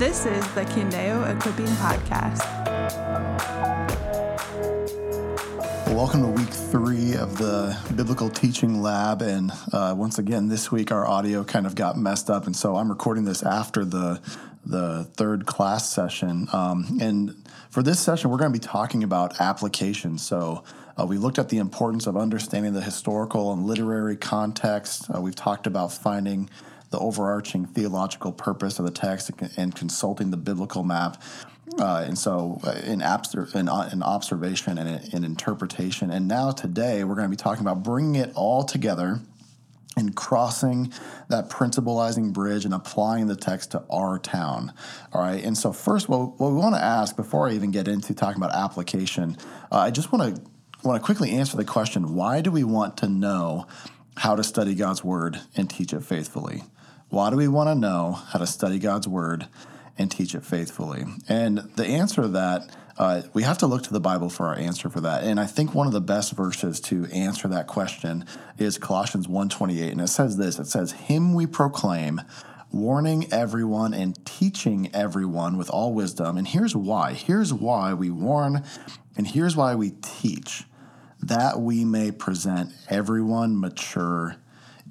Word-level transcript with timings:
This 0.00 0.24
is 0.24 0.42
the 0.54 0.62
Kineo 0.62 1.30
Equipping 1.36 1.66
Podcast. 1.76 2.40
Welcome 5.88 6.22
to 6.22 6.28
week 6.28 6.48
three 6.48 7.14
of 7.16 7.36
the 7.36 7.78
Biblical 7.94 8.30
Teaching 8.30 8.80
Lab. 8.80 9.20
And 9.20 9.52
uh, 9.74 9.94
once 9.94 10.18
again, 10.18 10.48
this 10.48 10.72
week 10.72 10.90
our 10.90 11.06
audio 11.06 11.44
kind 11.44 11.66
of 11.66 11.74
got 11.74 11.98
messed 11.98 12.30
up. 12.30 12.46
And 12.46 12.56
so 12.56 12.76
I'm 12.76 12.88
recording 12.88 13.26
this 13.26 13.42
after 13.42 13.84
the, 13.84 14.22
the 14.64 15.04
third 15.18 15.44
class 15.44 15.92
session. 15.92 16.48
Um, 16.50 16.96
and 16.98 17.36
for 17.68 17.82
this 17.82 18.00
session, 18.00 18.30
we're 18.30 18.38
going 18.38 18.54
to 18.54 18.58
be 18.58 18.66
talking 18.66 19.04
about 19.04 19.38
application. 19.38 20.16
So 20.16 20.64
uh, 20.98 21.04
we 21.04 21.18
looked 21.18 21.38
at 21.38 21.50
the 21.50 21.58
importance 21.58 22.06
of 22.06 22.16
understanding 22.16 22.72
the 22.72 22.80
historical 22.80 23.52
and 23.52 23.66
literary 23.66 24.16
context. 24.16 25.14
Uh, 25.14 25.20
we've 25.20 25.36
talked 25.36 25.66
about 25.66 25.92
finding 25.92 26.48
the 26.90 26.98
overarching 26.98 27.66
theological 27.66 28.32
purpose 28.32 28.78
of 28.78 28.84
the 28.84 28.90
text 28.90 29.30
and 29.56 29.74
consulting 29.74 30.30
the 30.30 30.36
biblical 30.36 30.82
map. 30.82 31.22
Uh, 31.78 32.04
and 32.04 32.18
so, 32.18 32.60
uh, 32.64 32.72
in, 32.84 32.98
abster- 32.98 33.54
in, 33.54 33.68
uh, 33.68 33.88
in 33.92 34.02
observation 34.02 34.76
and 34.76 35.14
in 35.14 35.22
interpretation. 35.22 36.10
And 36.10 36.26
now, 36.26 36.50
today, 36.50 37.04
we're 37.04 37.14
going 37.14 37.26
to 37.26 37.30
be 37.30 37.36
talking 37.36 37.62
about 37.62 37.84
bringing 37.84 38.16
it 38.16 38.32
all 38.34 38.64
together 38.64 39.20
and 39.96 40.16
crossing 40.16 40.92
that 41.28 41.48
principalizing 41.48 42.32
bridge 42.32 42.64
and 42.64 42.74
applying 42.74 43.28
the 43.28 43.36
text 43.36 43.72
to 43.72 43.84
our 43.88 44.18
town. 44.18 44.72
All 45.12 45.22
right. 45.22 45.44
And 45.44 45.56
so, 45.56 45.72
first, 45.72 46.08
what, 46.08 46.40
what 46.40 46.50
we 46.50 46.58
want 46.58 46.74
to 46.74 46.82
ask 46.82 47.14
before 47.14 47.48
I 47.48 47.52
even 47.52 47.70
get 47.70 47.86
into 47.86 48.14
talking 48.14 48.42
about 48.42 48.54
application, 48.54 49.36
uh, 49.70 49.78
I 49.78 49.90
just 49.92 50.10
want 50.10 50.34
to 50.34 50.42
want 50.82 51.00
to 51.00 51.04
quickly 51.04 51.32
answer 51.32 51.56
the 51.56 51.64
question 51.64 52.14
why 52.14 52.40
do 52.40 52.50
we 52.50 52.64
want 52.64 52.96
to 52.98 53.08
know 53.08 53.66
how 54.16 54.34
to 54.34 54.42
study 54.42 54.74
God's 54.74 55.04
word 55.04 55.40
and 55.56 55.68
teach 55.70 55.92
it 55.92 56.02
faithfully? 56.02 56.62
Why 57.10 57.30
do 57.30 57.36
we 57.36 57.48
want 57.48 57.68
to 57.68 57.74
know 57.74 58.12
how 58.12 58.38
to 58.38 58.46
study 58.46 58.78
God's 58.78 59.08
word 59.08 59.48
and 59.98 60.08
teach 60.08 60.32
it 60.34 60.44
faithfully? 60.44 61.04
And 61.28 61.58
the 61.74 61.84
answer 61.84 62.22
to 62.22 62.28
that, 62.28 62.70
uh, 62.96 63.22
we 63.32 63.42
have 63.42 63.58
to 63.58 63.66
look 63.66 63.82
to 63.84 63.92
the 63.92 63.98
Bible 63.98 64.30
for 64.30 64.46
our 64.46 64.56
answer 64.56 64.88
for 64.88 65.00
that. 65.00 65.24
And 65.24 65.40
I 65.40 65.46
think 65.46 65.74
one 65.74 65.88
of 65.88 65.92
the 65.92 66.00
best 66.00 66.32
verses 66.32 66.78
to 66.82 67.06
answer 67.06 67.48
that 67.48 67.66
question 67.66 68.24
is 68.58 68.78
Colossians 68.78 69.26
1:28, 69.26 69.90
and 69.90 70.00
it 70.00 70.08
says 70.08 70.36
this: 70.36 70.60
It 70.60 70.68
says, 70.68 70.92
"Him 70.92 71.34
we 71.34 71.46
proclaim." 71.46 72.22
warning 72.72 73.26
everyone 73.32 73.92
and 73.92 74.24
teaching 74.24 74.88
everyone 74.94 75.56
with 75.56 75.68
all 75.70 75.92
wisdom. 75.92 76.38
And 76.38 76.46
here's 76.46 76.76
why. 76.76 77.14
Here's 77.14 77.52
why 77.52 77.94
we 77.94 78.10
warn, 78.10 78.62
and 79.16 79.26
here's 79.26 79.56
why 79.56 79.74
we 79.74 79.90
teach 80.02 80.62
that 81.20 81.60
we 81.60 81.84
may 81.84 82.12
present 82.12 82.70
everyone 82.88 83.58
mature 83.58 84.36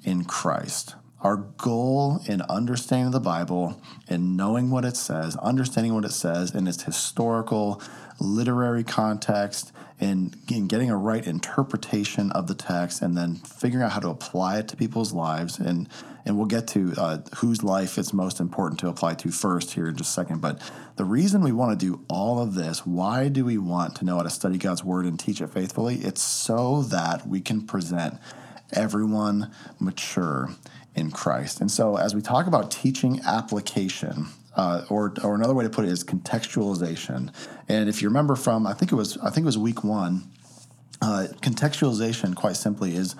in 0.04 0.24
Christ. 0.24 0.94
Our 1.22 1.36
goal 1.36 2.20
in 2.26 2.40
understanding 2.42 3.10
the 3.10 3.20
Bible 3.20 3.80
and 4.08 4.38
knowing 4.38 4.70
what 4.70 4.86
it 4.86 4.96
says, 4.96 5.36
understanding 5.36 5.94
what 5.94 6.06
it 6.06 6.12
says 6.12 6.54
in 6.54 6.66
its 6.66 6.82
historical, 6.82 7.82
literary 8.18 8.84
context, 8.84 9.72
and 10.00 10.34
getting 10.46 10.90
a 10.90 10.96
right 10.96 11.26
interpretation 11.26 12.32
of 12.32 12.46
the 12.46 12.54
text, 12.54 13.02
and 13.02 13.18
then 13.18 13.34
figuring 13.34 13.84
out 13.84 13.92
how 13.92 14.00
to 14.00 14.08
apply 14.08 14.60
it 14.60 14.68
to 14.68 14.76
people's 14.76 15.12
lives. 15.12 15.58
And, 15.58 15.90
and 16.24 16.38
we'll 16.38 16.46
get 16.46 16.66
to 16.68 16.94
uh, 16.96 17.18
whose 17.36 17.62
life 17.62 17.98
it's 17.98 18.14
most 18.14 18.40
important 18.40 18.80
to 18.80 18.88
apply 18.88 19.14
to 19.16 19.30
first 19.30 19.74
here 19.74 19.88
in 19.88 19.96
just 19.96 20.10
a 20.10 20.14
second. 20.14 20.40
But 20.40 20.62
the 20.96 21.04
reason 21.04 21.42
we 21.42 21.52
want 21.52 21.78
to 21.78 21.86
do 21.86 22.02
all 22.08 22.40
of 22.40 22.54
this, 22.54 22.86
why 22.86 23.28
do 23.28 23.44
we 23.44 23.58
want 23.58 23.96
to 23.96 24.06
know 24.06 24.16
how 24.16 24.22
to 24.22 24.30
study 24.30 24.56
God's 24.56 24.82
Word 24.82 25.04
and 25.04 25.20
teach 25.20 25.42
it 25.42 25.50
faithfully? 25.50 25.96
It's 25.96 26.22
so 26.22 26.80
that 26.84 27.28
we 27.28 27.42
can 27.42 27.66
present 27.66 28.18
everyone 28.72 29.50
mature 29.78 30.48
in 30.94 31.10
Christ. 31.10 31.60
And 31.60 31.70
so, 31.70 31.96
as 31.96 32.14
we 32.14 32.20
talk 32.20 32.46
about 32.46 32.70
teaching 32.70 33.20
application, 33.24 34.26
uh, 34.56 34.84
or 34.88 35.14
or 35.22 35.34
another 35.34 35.54
way 35.54 35.64
to 35.64 35.70
put 35.70 35.84
it 35.84 35.90
is 35.90 36.04
contextualization. 36.04 37.32
And 37.68 37.88
if 37.88 38.02
you 38.02 38.08
remember 38.08 38.36
from, 38.36 38.66
I 38.66 38.72
think 38.72 38.92
it 38.92 38.96
was 38.96 39.16
I 39.18 39.30
think 39.30 39.44
it 39.44 39.46
was 39.46 39.58
week 39.58 39.84
one. 39.84 40.28
Uh, 41.02 41.28
contextualization, 41.40 42.34
quite 42.34 42.56
simply, 42.56 42.94
is 42.94 43.14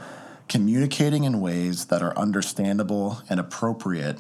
communicating 0.48 1.24
in 1.24 1.40
ways 1.40 1.86
that 1.86 2.02
are 2.02 2.16
understandable 2.18 3.22
and 3.30 3.40
appropriate 3.40 4.18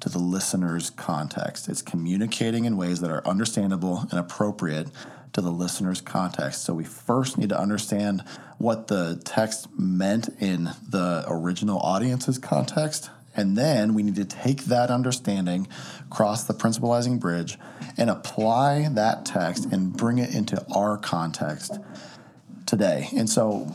to 0.00 0.08
the 0.08 0.18
listener's 0.18 0.90
context. 0.90 1.68
It's 1.68 1.82
communicating 1.82 2.64
in 2.64 2.76
ways 2.76 3.00
that 3.00 3.10
are 3.10 3.26
understandable 3.26 4.06
and 4.10 4.18
appropriate 4.18 4.88
to 5.32 5.40
the 5.40 5.50
listener's 5.50 6.00
context. 6.00 6.64
So 6.64 6.74
we 6.74 6.84
first 6.84 7.38
need 7.38 7.50
to 7.50 7.58
understand 7.58 8.22
what 8.58 8.88
the 8.88 9.20
text 9.24 9.68
meant 9.78 10.28
in 10.40 10.70
the 10.88 11.24
original 11.28 11.78
audience's 11.80 12.38
context. 12.38 13.10
And 13.36 13.56
then 13.56 13.94
we 13.94 14.02
need 14.02 14.16
to 14.16 14.24
take 14.24 14.64
that 14.64 14.90
understanding, 14.90 15.68
cross 16.10 16.44
the 16.44 16.54
principalizing 16.54 17.20
bridge, 17.20 17.56
and 17.96 18.10
apply 18.10 18.88
that 18.92 19.24
text 19.24 19.66
and 19.66 19.96
bring 19.96 20.18
it 20.18 20.34
into 20.34 20.64
our 20.74 20.96
context 20.96 21.78
today. 22.66 23.08
And 23.16 23.30
so, 23.30 23.70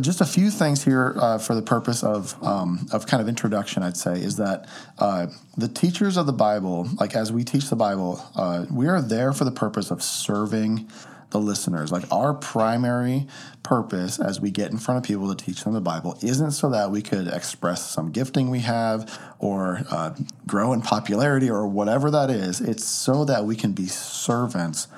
just 0.00 0.20
a 0.20 0.24
few 0.24 0.50
things 0.50 0.84
here 0.84 1.14
uh, 1.16 1.38
for 1.38 1.54
the 1.54 1.62
purpose 1.62 2.02
of 2.02 2.34
um, 2.42 2.86
of 2.92 3.06
kind 3.06 3.20
of 3.20 3.28
introduction, 3.28 3.82
I'd 3.82 3.96
say, 3.96 4.14
is 4.14 4.36
that 4.36 4.68
uh, 4.98 5.26
the 5.56 5.68
teachers 5.68 6.16
of 6.16 6.26
the 6.26 6.32
Bible, 6.32 6.88
like 6.98 7.14
as 7.14 7.32
we 7.32 7.44
teach 7.44 7.70
the 7.70 7.76
Bible, 7.76 8.22
uh, 8.34 8.66
we 8.70 8.86
are 8.86 9.00
there 9.00 9.32
for 9.32 9.44
the 9.44 9.50
purpose 9.50 9.90
of 9.90 10.02
serving 10.02 10.88
the 11.30 11.38
listeners. 11.38 11.92
Like 11.92 12.10
our 12.12 12.34
primary 12.34 13.26
purpose 13.62 14.18
as 14.18 14.40
we 14.40 14.50
get 14.50 14.70
in 14.70 14.78
front 14.78 14.98
of 14.98 15.04
people 15.04 15.34
to 15.34 15.44
teach 15.44 15.64
them 15.64 15.74
the 15.74 15.80
Bible 15.80 16.18
isn't 16.22 16.52
so 16.52 16.70
that 16.70 16.90
we 16.90 17.02
could 17.02 17.28
express 17.28 17.90
some 17.90 18.10
gifting 18.10 18.50
we 18.50 18.60
have 18.60 19.20
or 19.38 19.82
uh, 19.90 20.14
grow 20.46 20.72
in 20.72 20.80
popularity 20.80 21.50
or 21.50 21.66
whatever 21.66 22.10
that 22.10 22.30
is. 22.30 22.60
It's 22.60 22.84
so 22.84 23.24
that 23.26 23.44
we 23.44 23.56
can 23.56 23.72
be 23.72 23.86
servants 23.86 24.88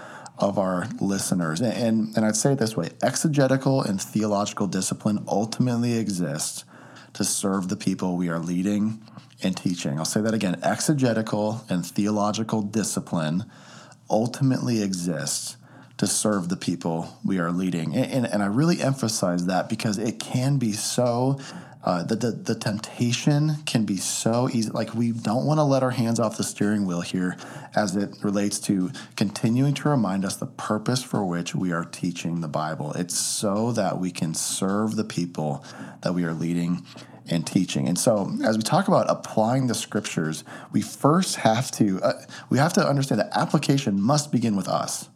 of 0.40 0.58
our 0.58 0.88
listeners. 1.00 1.60
And, 1.60 2.16
and, 2.16 2.24
I'd 2.24 2.36
say 2.36 2.52
it 2.52 2.58
this 2.58 2.76
way 2.76 2.90
exegetical 3.02 3.82
and 3.82 4.00
theological 4.00 4.66
discipline 4.66 5.24
ultimately 5.28 5.98
exists 5.98 6.64
to 7.12 7.24
serve 7.24 7.68
the 7.68 7.76
people 7.76 8.16
we 8.16 8.28
are 8.28 8.38
leading 8.38 9.02
and 9.42 9.56
teaching. 9.56 9.98
I'll 9.98 10.04
say 10.04 10.20
that 10.20 10.34
again 10.34 10.58
exegetical 10.62 11.64
and 11.68 11.84
theological 11.84 12.62
discipline 12.62 13.44
ultimately 14.08 14.82
exists 14.82 15.56
to 15.98 16.06
serve 16.06 16.48
the 16.48 16.56
people 16.56 17.18
we 17.24 17.38
are 17.38 17.50
leading. 17.50 17.94
And, 17.94 18.10
and, 18.10 18.26
and 18.26 18.42
I 18.42 18.46
really 18.46 18.80
emphasize 18.80 19.46
that 19.46 19.68
because 19.68 19.98
it 19.98 20.18
can 20.18 20.56
be 20.56 20.72
so. 20.72 21.38
Uh, 21.82 22.02
the, 22.02 22.14
the, 22.14 22.30
the 22.32 22.54
temptation 22.54 23.56
can 23.64 23.84
be 23.84 23.96
so 23.96 24.50
easy. 24.52 24.70
Like, 24.70 24.94
we 24.94 25.12
don't 25.12 25.46
want 25.46 25.58
to 25.58 25.64
let 25.64 25.82
our 25.82 25.90
hands 25.90 26.20
off 26.20 26.36
the 26.36 26.44
steering 26.44 26.84
wheel 26.84 27.00
here 27.00 27.36
as 27.74 27.96
it 27.96 28.10
relates 28.22 28.58
to 28.60 28.90
continuing 29.16 29.72
to 29.74 29.88
remind 29.88 30.26
us 30.26 30.36
the 30.36 30.46
purpose 30.46 31.02
for 31.02 31.24
which 31.24 31.54
we 31.54 31.72
are 31.72 31.84
teaching 31.84 32.42
the 32.42 32.48
Bible. 32.48 32.92
It's 32.92 33.18
so 33.18 33.72
that 33.72 33.98
we 33.98 34.10
can 34.10 34.34
serve 34.34 34.96
the 34.96 35.04
people 35.04 35.64
that 36.02 36.12
we 36.12 36.24
are 36.24 36.34
leading 36.34 36.84
and 37.28 37.46
teaching. 37.46 37.88
And 37.88 37.98
so, 37.98 38.30
as 38.44 38.56
we 38.56 38.62
talk 38.62 38.88
about 38.88 39.06
applying 39.08 39.66
the 39.66 39.74
scriptures, 39.74 40.44
we 40.72 40.82
first 40.82 41.36
have 41.36 41.70
to 41.72 42.00
uh, 42.02 42.12
we 42.50 42.58
have 42.58 42.72
to 42.74 42.86
understand 42.86 43.20
that 43.20 43.36
application 43.36 44.00
must 44.00 44.32
begin 44.32 44.56
with 44.56 44.68
us 44.68 45.08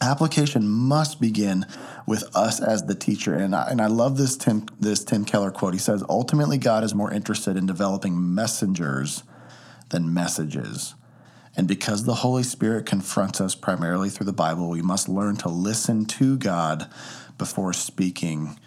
application 0.00 0.66
must 0.68 1.20
begin 1.20 1.66
with 2.06 2.24
us 2.34 2.60
as 2.60 2.84
the 2.84 2.94
teacher. 2.94 3.34
And 3.34 3.54
I, 3.54 3.68
and 3.70 3.80
I 3.80 3.86
love 3.86 4.16
this 4.16 4.36
Tim 4.36 4.66
this 4.78 5.04
Tim 5.04 5.24
Keller 5.24 5.50
quote. 5.50 5.74
He 5.74 5.80
says 5.80 6.02
ultimately 6.08 6.58
God 6.58 6.84
is 6.84 6.94
more 6.94 7.12
interested 7.12 7.56
in 7.56 7.66
developing 7.66 8.34
messengers 8.34 9.22
than 9.90 10.12
messages. 10.12 10.94
And 11.56 11.66
because 11.66 12.04
the 12.04 12.14
Holy 12.14 12.44
Spirit 12.44 12.86
confronts 12.86 13.40
us 13.40 13.54
primarily 13.54 14.08
through 14.08 14.26
the 14.26 14.32
Bible 14.32 14.68
we 14.68 14.82
must 14.82 15.08
learn 15.08 15.36
to 15.38 15.48
listen 15.48 16.06
to 16.06 16.38
God 16.38 16.88
before 17.38 17.72
speaking 17.72 18.58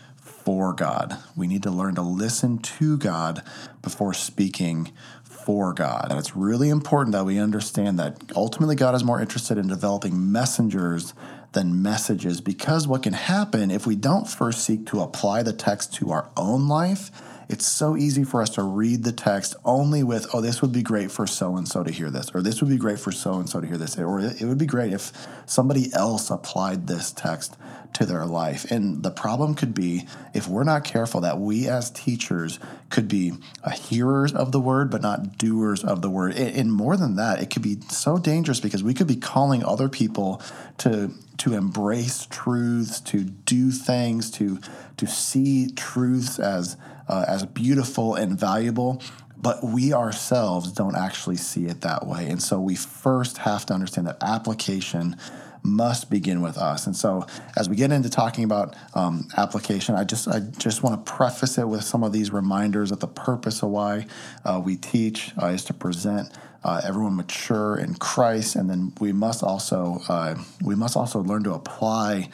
for 0.44 0.74
God. 0.74 1.18
We 1.36 1.48
need 1.48 1.64
to 1.64 1.72
learn 1.72 1.96
to 1.96 2.02
listen 2.02 2.58
to 2.60 2.98
God 2.98 3.44
before 3.82 4.14
speaking 4.14 4.92
for 5.46 5.74
God. 5.74 6.08
And 6.10 6.20
it's 6.20 6.36
really 6.36 6.70
important 6.70 7.14
that 7.14 7.26
we 7.26 7.40
understand 7.40 8.00
that 8.00 8.22
ultimately 8.36 8.76
God 8.76 8.96
is 8.96 9.04
more 9.04 9.22
interested 9.22 9.58
in 9.58 9.68
developing 9.68 10.32
messengers 10.32 11.14
than 11.54 11.82
messages 11.82 12.42
because 12.42 12.88
what 12.88 13.04
can 13.04 13.14
happen 13.14 13.72
if 13.72 13.86
we 13.86 13.96
don't 13.96 14.28
first 14.28 14.64
seek 14.64 14.86
to 14.88 15.02
apply 15.02 15.44
the 15.44 15.54
text 15.54 15.94
to 15.96 16.12
our 16.12 16.30
own 16.36 16.68
life 16.68 17.12
it's 17.50 17.66
so 17.66 17.98
easy 17.98 18.24
for 18.24 18.42
us 18.42 18.50
to 18.52 18.64
read 18.64 19.04
the 19.04 19.12
text 19.12 19.56
only 19.66 20.04
with, 20.04 20.28
oh, 20.34 20.42
this 20.42 20.62
would 20.62 20.72
be 20.72 20.82
great 20.82 21.12
for 21.12 21.28
so 21.28 21.56
and 21.56 21.68
so 21.68 21.84
to 21.84 21.92
hear 21.92 22.10
this, 22.10 22.32
or 22.34 22.42
this 22.42 22.62
would 22.62 22.70
be 22.70 22.78
great 22.78 23.00
for 23.00 23.12
so 23.12 23.36
and 23.36 23.50
so 23.50 23.62
to 23.62 23.68
hear 23.68 23.78
this, 23.78 23.98
or 23.98 24.20
it 24.20 24.42
would 24.42 24.58
be 24.58 24.66
great 24.66 24.94
if 24.94 25.12
somebody 25.46 25.94
else 25.94 26.30
applied 26.30 26.88
this 26.88 27.12
text 27.12 27.58
to 27.94 28.06
their 28.06 28.26
life. 28.26 28.70
And 28.72 29.04
the 29.04 29.12
problem 29.12 29.56
could 29.56 29.74
be 29.74 30.08
if 30.34 30.48
we're 30.48 30.64
not 30.64 30.84
careful 30.84 31.22
that 31.22 31.40
we 31.40 31.68
as 31.68 31.92
teachers 31.92 32.60
could 32.90 33.08
be 33.08 33.34
uh, 33.64 33.72
hearers 33.72 34.34
of 34.34 34.52
the 34.52 34.60
word, 34.60 34.90
but 34.90 35.02
not 35.02 35.38
doers 35.38 35.84
of 35.84 36.02
the 36.02 36.10
word. 36.10 36.36
And 36.36 36.72
more 36.72 36.98
than 36.98 37.16
that, 37.16 37.42
it 37.42 37.50
could 37.50 37.62
be 37.62 37.80
so 37.90 38.18
dangerous 38.18 38.60
because 38.60 38.84
we 38.84 38.94
could 38.94 39.08
be 39.08 39.16
calling 39.16 39.64
other 39.64 39.90
people 39.90 40.42
to 40.80 41.12
to 41.36 41.54
embrace 41.54 42.28
truths, 42.28 43.02
to 43.02 43.24
do 43.24 43.72
things, 43.72 44.32
to 44.32 44.60
to 44.98 45.08
see 45.08 45.70
truths 45.72 46.40
as 46.40 46.78
uh, 47.14 47.26
as 47.28 47.46
beautiful 47.46 48.16
and 48.16 48.40
valuable, 48.40 49.02
but 49.38 49.64
we 49.64 49.94
ourselves 49.94 50.72
don't 50.72 50.96
actually 50.96 51.36
see 51.36 51.66
it 51.66 51.82
that 51.82 52.08
way. 52.08 52.28
And 52.28 52.42
so 52.42 52.60
we 52.60 52.76
first 52.76 53.38
have 53.40 53.66
to 53.68 53.74
understand 53.74 54.08
that 54.08 54.18
application 54.22 55.16
must 55.62 56.10
begin 56.10 56.42
with 56.42 56.58
us. 56.58 56.88
And 56.88 56.96
so, 56.96 57.26
as 57.56 57.70
we 57.70 57.78
get 57.78 57.92
into 57.92 58.10
talking 58.10 58.44
about 58.44 58.76
um, 58.96 59.30
application, 59.38 59.96
I 59.96 60.04
just 60.04 60.28
I 60.28 60.40
just 60.58 60.84
want 60.84 61.06
to 61.06 61.12
preface 61.12 61.58
it 61.58 61.68
with 61.68 61.84
some 61.84 62.04
of 62.04 62.12
these 62.12 62.34
reminders 62.34 62.90
that 62.90 63.00
the 63.00 63.08
purpose 63.08 63.64
of 63.64 63.70
why 63.70 64.08
uh, 64.44 64.62
we 64.64 64.76
teach 64.76 65.32
uh, 65.42 65.48
is 65.48 65.64
to 65.66 65.74
present 65.74 66.30
uh, 66.66 66.82
everyone 66.84 67.16
mature 67.16 67.78
in 67.78 67.94
Christ, 67.96 68.58
and 68.58 68.70
then 68.70 68.92
we 69.00 69.14
must 69.14 69.42
also 69.42 70.02
uh, 70.10 70.36
we 70.62 70.76
must 70.76 70.98
also 70.98 71.22
learn 71.22 71.44
to 71.46 71.54
apply 71.54 72.30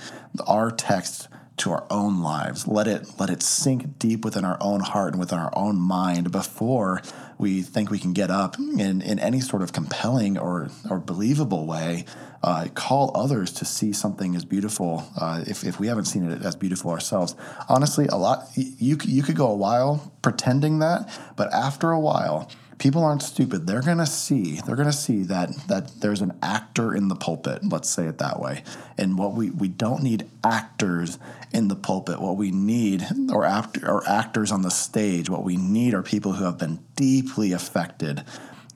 our 0.47 0.71
text 0.71 1.27
to 1.59 1.71
our 1.71 1.85
own 1.89 2.21
lives. 2.21 2.67
Let 2.67 2.87
it 2.87 3.19
let 3.19 3.29
it 3.29 3.43
sink 3.43 3.99
deep 3.99 4.25
within 4.25 4.45
our 4.45 4.57
own 4.61 4.79
heart 4.79 5.13
and 5.13 5.19
within 5.19 5.39
our 5.39 5.51
own 5.55 5.79
mind 5.79 6.31
before 6.31 7.01
we 7.37 7.61
think 7.61 7.89
we 7.89 7.99
can 7.99 8.11
get 8.13 8.29
up 8.29 8.59
in, 8.59 9.01
in 9.01 9.17
any 9.17 9.39
sort 9.39 9.61
of 9.61 9.71
compelling 9.71 10.37
or, 10.37 10.69
or 10.89 10.99
believable 10.99 11.65
way 11.65 12.03
uh, 12.43 12.67
call 12.73 13.11
others 13.15 13.51
to 13.51 13.65
see 13.65 13.93
something 13.93 14.35
as 14.35 14.45
beautiful 14.45 15.05
uh, 15.19 15.43
if, 15.47 15.63
if 15.63 15.79
we 15.79 15.87
haven't 15.87 16.05
seen 16.05 16.29
it 16.29 16.43
as 16.43 16.55
beautiful 16.55 16.91
ourselves. 16.91 17.35
Honestly, 17.67 18.07
a 18.07 18.15
lot 18.15 18.47
you 18.55 18.97
you 19.03 19.23
could 19.23 19.35
go 19.35 19.47
a 19.47 19.55
while 19.55 20.11
pretending 20.21 20.79
that, 20.79 21.09
but 21.35 21.51
after 21.53 21.91
a 21.91 21.99
while, 21.99 22.49
people 22.79 23.03
aren't 23.03 23.21
stupid. 23.21 23.67
They're 23.67 23.81
gonna 23.81 24.07
see. 24.07 24.61
They're 24.61 24.75
gonna 24.75 24.91
see 24.91 25.23
that 25.23 25.51
that 25.67 26.01
there's 26.01 26.21
an 26.21 26.37
actor 26.41 26.95
in 26.95 27.09
the 27.09 27.15
pulpit. 27.15 27.63
Let's 27.63 27.89
say 27.89 28.07
it 28.07 28.17
that 28.17 28.39
way. 28.39 28.63
And 28.97 29.17
what 29.17 29.33
we 29.33 29.51
we 29.51 29.67
don't 29.67 30.01
need 30.01 30.27
actors 30.43 31.19
in 31.51 31.67
the 31.67 31.75
pulpit. 31.75 32.19
What 32.19 32.37
we 32.37 32.51
need 32.51 33.05
or 33.31 33.45
act, 33.45 33.83
or 33.83 34.07
actors 34.07 34.51
on 34.51 34.63
the 34.63 34.71
stage. 34.71 35.29
What 35.29 35.43
we 35.43 35.57
need 35.57 35.93
are 35.93 36.01
people 36.01 36.33
who 36.33 36.45
have 36.45 36.57
been 36.57 36.79
deeply 36.95 37.51
affected 37.51 38.23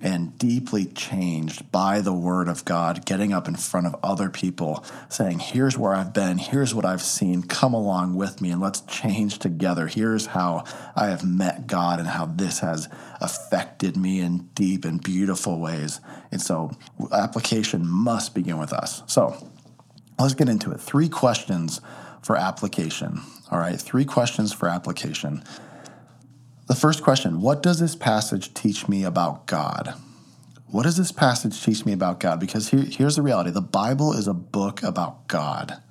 and 0.04 0.38
deeply 0.38 0.86
changed 0.86 1.72
by 1.72 2.02
the 2.02 2.14
word 2.14 2.50
of 2.50 2.66
God, 2.66 3.06
getting 3.06 3.32
up 3.32 3.48
in 3.48 3.56
front 3.56 3.88
of 3.88 3.96
other 4.04 4.30
people, 4.30 4.86
saying, 5.08 5.40
Here's 5.40 5.78
where 5.78 5.96
I've 5.96 6.14
been, 6.14 6.38
here's 6.38 6.76
what 6.76 6.84
I've 6.84 7.02
seen, 7.02 7.42
come 7.42 7.74
along 7.74 8.16
with 8.16 8.42
me, 8.42 8.52
and 8.52 8.62
let's 8.62 8.82
change 8.82 9.40
together. 9.40 9.88
Here's 9.88 10.28
how 10.28 10.66
I 10.94 11.08
have 11.08 11.24
met 11.24 11.68
God 11.68 12.00
and 12.00 12.08
how 12.10 12.26
this 12.26 12.60
has 12.60 12.90
affected 13.22 13.96
me 13.96 14.20
in 14.20 14.50
deep 14.54 14.84
and 14.84 15.02
beautiful 15.02 15.60
ways. 15.60 16.02
And 16.32 16.42
so, 16.42 16.72
application 17.14 17.88
must 17.88 18.36
begin 18.36 18.58
with 18.58 18.74
us. 18.74 19.04
So, 19.08 19.38
let's 20.20 20.34
get 20.34 20.50
into 20.50 20.72
it. 20.72 20.82
Three 20.82 21.08
questions 21.08 21.80
for 22.22 22.36
application. 22.36 23.22
All 23.50 23.60
right, 23.60 23.80
three 23.80 24.06
questions 24.06 24.52
for 24.52 24.68
application. 24.68 25.44
The 26.68 26.76
first 26.76 27.04
question 27.04 27.42
What 27.42 27.62
does 27.62 27.80
this 27.80 27.96
passage 27.96 28.54
teach 28.54 28.88
me 28.88 29.04
about 29.04 29.48
God? 29.48 29.96
What 30.68 30.84
does 30.84 30.98
this 30.98 31.12
passage 31.12 31.62
teach 31.62 31.86
me 31.86 31.94
about 31.94 32.20
God? 32.20 32.40
Because 32.40 32.70
here, 32.70 32.82
here's 32.82 33.18
the 33.18 33.22
reality 33.22 33.52
the 33.52 33.62
Bible 33.62 34.14
is 34.14 34.28
a 34.28 34.34
book 34.34 34.82
about 34.82 35.28
God, 35.28 35.82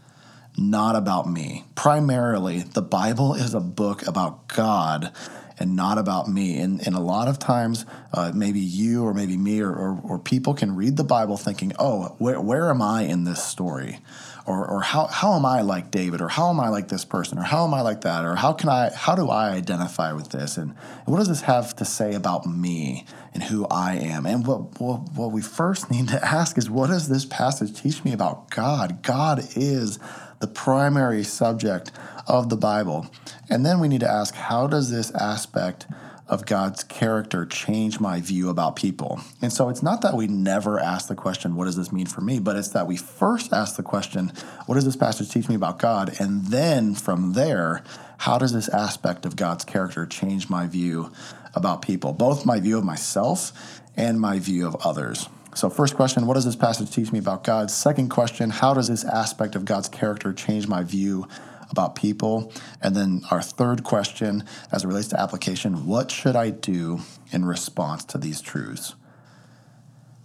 not 0.56 0.96
about 0.96 1.28
me. 1.28 1.64
Primarily, 1.74 2.60
the 2.60 2.82
Bible 2.82 3.34
is 3.34 3.54
a 3.54 3.60
book 3.60 4.06
about 4.06 4.48
God 4.48 5.12
and 5.58 5.76
not 5.76 5.98
about 5.98 6.26
me. 6.26 6.58
And, 6.58 6.84
and 6.84 6.96
a 6.96 7.00
lot 7.00 7.28
of 7.28 7.38
times, 7.38 7.84
uh, 8.12 8.32
maybe 8.34 8.58
you 8.58 9.04
or 9.04 9.14
maybe 9.14 9.36
me 9.36 9.60
or, 9.60 9.70
or, 9.70 10.00
or 10.02 10.18
people 10.18 10.54
can 10.54 10.74
read 10.74 10.96
the 10.96 11.04
Bible 11.04 11.36
thinking, 11.36 11.72
oh, 11.78 12.16
where, 12.18 12.40
where 12.40 12.70
am 12.70 12.82
I 12.82 13.02
in 13.02 13.24
this 13.24 13.44
story? 13.44 14.00
Or, 14.46 14.66
or 14.66 14.80
how, 14.80 15.06
how 15.06 15.34
am 15.34 15.46
I 15.46 15.62
like 15.62 15.90
David, 15.90 16.20
or 16.20 16.28
how 16.28 16.50
am 16.50 16.58
I 16.58 16.68
like 16.68 16.88
this 16.88 17.04
person, 17.04 17.38
or 17.38 17.42
how 17.42 17.64
am 17.64 17.74
I 17.74 17.80
like 17.82 18.00
that, 18.02 18.24
or 18.24 18.34
how 18.36 18.52
can 18.52 18.68
I 18.68 18.90
how 18.94 19.14
do 19.14 19.28
I 19.28 19.50
identify 19.50 20.12
with 20.12 20.30
this, 20.30 20.56
and, 20.56 20.74
what 21.04 21.18
does 21.18 21.28
this 21.28 21.42
have 21.42 21.76
to 21.76 21.84
say 21.84 22.14
about 22.14 22.46
me 22.46 23.04
and 23.34 23.42
who 23.42 23.66
I 23.66 23.96
am? 23.96 24.24
And 24.26 24.46
what, 24.46 24.80
what 24.80 25.12
what 25.12 25.32
we 25.32 25.42
first 25.42 25.90
need 25.92 26.08
to 26.08 26.24
ask 26.24 26.58
is, 26.58 26.70
what 26.70 26.88
does 26.88 27.08
this 27.08 27.24
passage 27.24 27.80
teach 27.80 28.04
me 28.04 28.12
about 28.12 28.50
God? 28.50 29.02
God 29.02 29.46
is 29.56 29.98
the 30.40 30.46
primary 30.46 31.22
subject 31.22 31.92
of 32.26 32.48
the 32.48 32.56
Bible, 32.56 33.06
and 33.50 33.64
then 33.64 33.80
we 33.80 33.88
need 33.88 34.00
to 34.00 34.10
ask, 34.10 34.34
how 34.34 34.66
does 34.66 34.90
this 34.90 35.10
aspect 35.12 35.86
of 36.28 36.46
God's 36.46 36.84
character 36.84 37.44
change 37.44 38.00
my 38.00 38.20
view 38.20 38.48
about 38.48 38.76
people. 38.76 39.20
And 39.40 39.52
so 39.52 39.68
it's 39.68 39.82
not 39.82 40.02
that 40.02 40.14
we 40.14 40.26
never 40.26 40.78
ask 40.78 41.08
the 41.08 41.14
question, 41.14 41.56
what 41.56 41.64
does 41.64 41.76
this 41.76 41.92
mean 41.92 42.06
for 42.06 42.20
me? 42.20 42.38
But 42.38 42.56
it's 42.56 42.68
that 42.68 42.86
we 42.86 42.96
first 42.96 43.52
ask 43.52 43.76
the 43.76 43.82
question, 43.82 44.32
what 44.66 44.76
does 44.76 44.84
this 44.84 44.96
passage 44.96 45.30
teach 45.30 45.48
me 45.48 45.54
about 45.54 45.78
God? 45.78 46.14
And 46.20 46.46
then 46.46 46.94
from 46.94 47.32
there, 47.32 47.82
how 48.18 48.38
does 48.38 48.52
this 48.52 48.68
aspect 48.68 49.26
of 49.26 49.36
God's 49.36 49.64
character 49.64 50.06
change 50.06 50.48
my 50.48 50.66
view 50.66 51.12
about 51.54 51.82
people, 51.82 52.12
both 52.12 52.46
my 52.46 52.60
view 52.60 52.78
of 52.78 52.84
myself 52.84 53.80
and 53.96 54.20
my 54.20 54.38
view 54.38 54.66
of 54.66 54.76
others? 54.76 55.28
So, 55.54 55.68
first 55.68 55.96
question, 55.96 56.26
what 56.26 56.34
does 56.34 56.46
this 56.46 56.56
passage 56.56 56.90
teach 56.90 57.12
me 57.12 57.18
about 57.18 57.44
God? 57.44 57.70
Second 57.70 58.08
question, 58.08 58.48
how 58.48 58.72
does 58.72 58.88
this 58.88 59.04
aspect 59.04 59.54
of 59.54 59.66
God's 59.66 59.88
character 59.88 60.32
change 60.32 60.66
my 60.66 60.82
view 60.82 61.28
about 61.72 61.96
people? 61.96 62.52
And 62.80 62.94
then 62.94 63.22
our 63.30 63.42
third 63.42 63.82
question, 63.82 64.44
as 64.70 64.84
it 64.84 64.86
relates 64.86 65.08
to 65.08 65.20
application, 65.20 65.86
what 65.86 66.10
should 66.10 66.36
I 66.36 66.50
do 66.50 67.00
in 67.32 67.44
response 67.44 68.04
to 68.04 68.18
these 68.18 68.40
truths? 68.40 68.94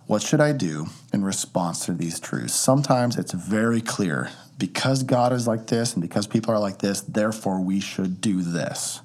What 0.06 0.22
should 0.22 0.40
I 0.40 0.54
do 0.54 0.88
in 1.12 1.24
response 1.24 1.86
to 1.86 1.94
these 1.94 2.20
truths? 2.20 2.54
Sometimes 2.54 3.18
it's 3.18 3.34
very 3.34 3.82
clear 3.82 4.30
because 4.58 5.04
God 5.04 5.34
is 5.34 5.48
like 5.48 5.68
this 5.68 5.94
and 5.94 6.02
because 6.02 6.28
people 6.28 6.54
are 6.54 6.60
like 6.60 6.80
this, 6.80 7.02
therefore 7.02 7.60
we 7.60 7.80
should 7.80 8.22
do 8.22 8.42
this. 8.42 9.02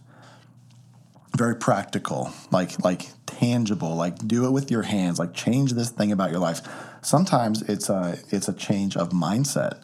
Very 1.37 1.57
practical, 1.57 2.31
like 2.51 2.85
like 2.85 3.09
tangible, 3.27 3.97
like 3.97 4.17
do 4.29 4.47
it 4.47 4.51
with 4.51 4.71
your 4.71 4.83
hands, 4.83 5.19
like 5.19 5.35
change 5.35 5.73
this 5.73 5.91
thing 5.91 6.13
about 6.13 6.31
your 6.31 6.41
life. 6.41 6.61
Sometimes 7.01 7.63
it's 7.63 7.89
a 7.89 8.19
it's 8.31 8.49
a 8.49 8.53
change 8.53 8.97
of 8.97 9.09
mindset 9.11 9.83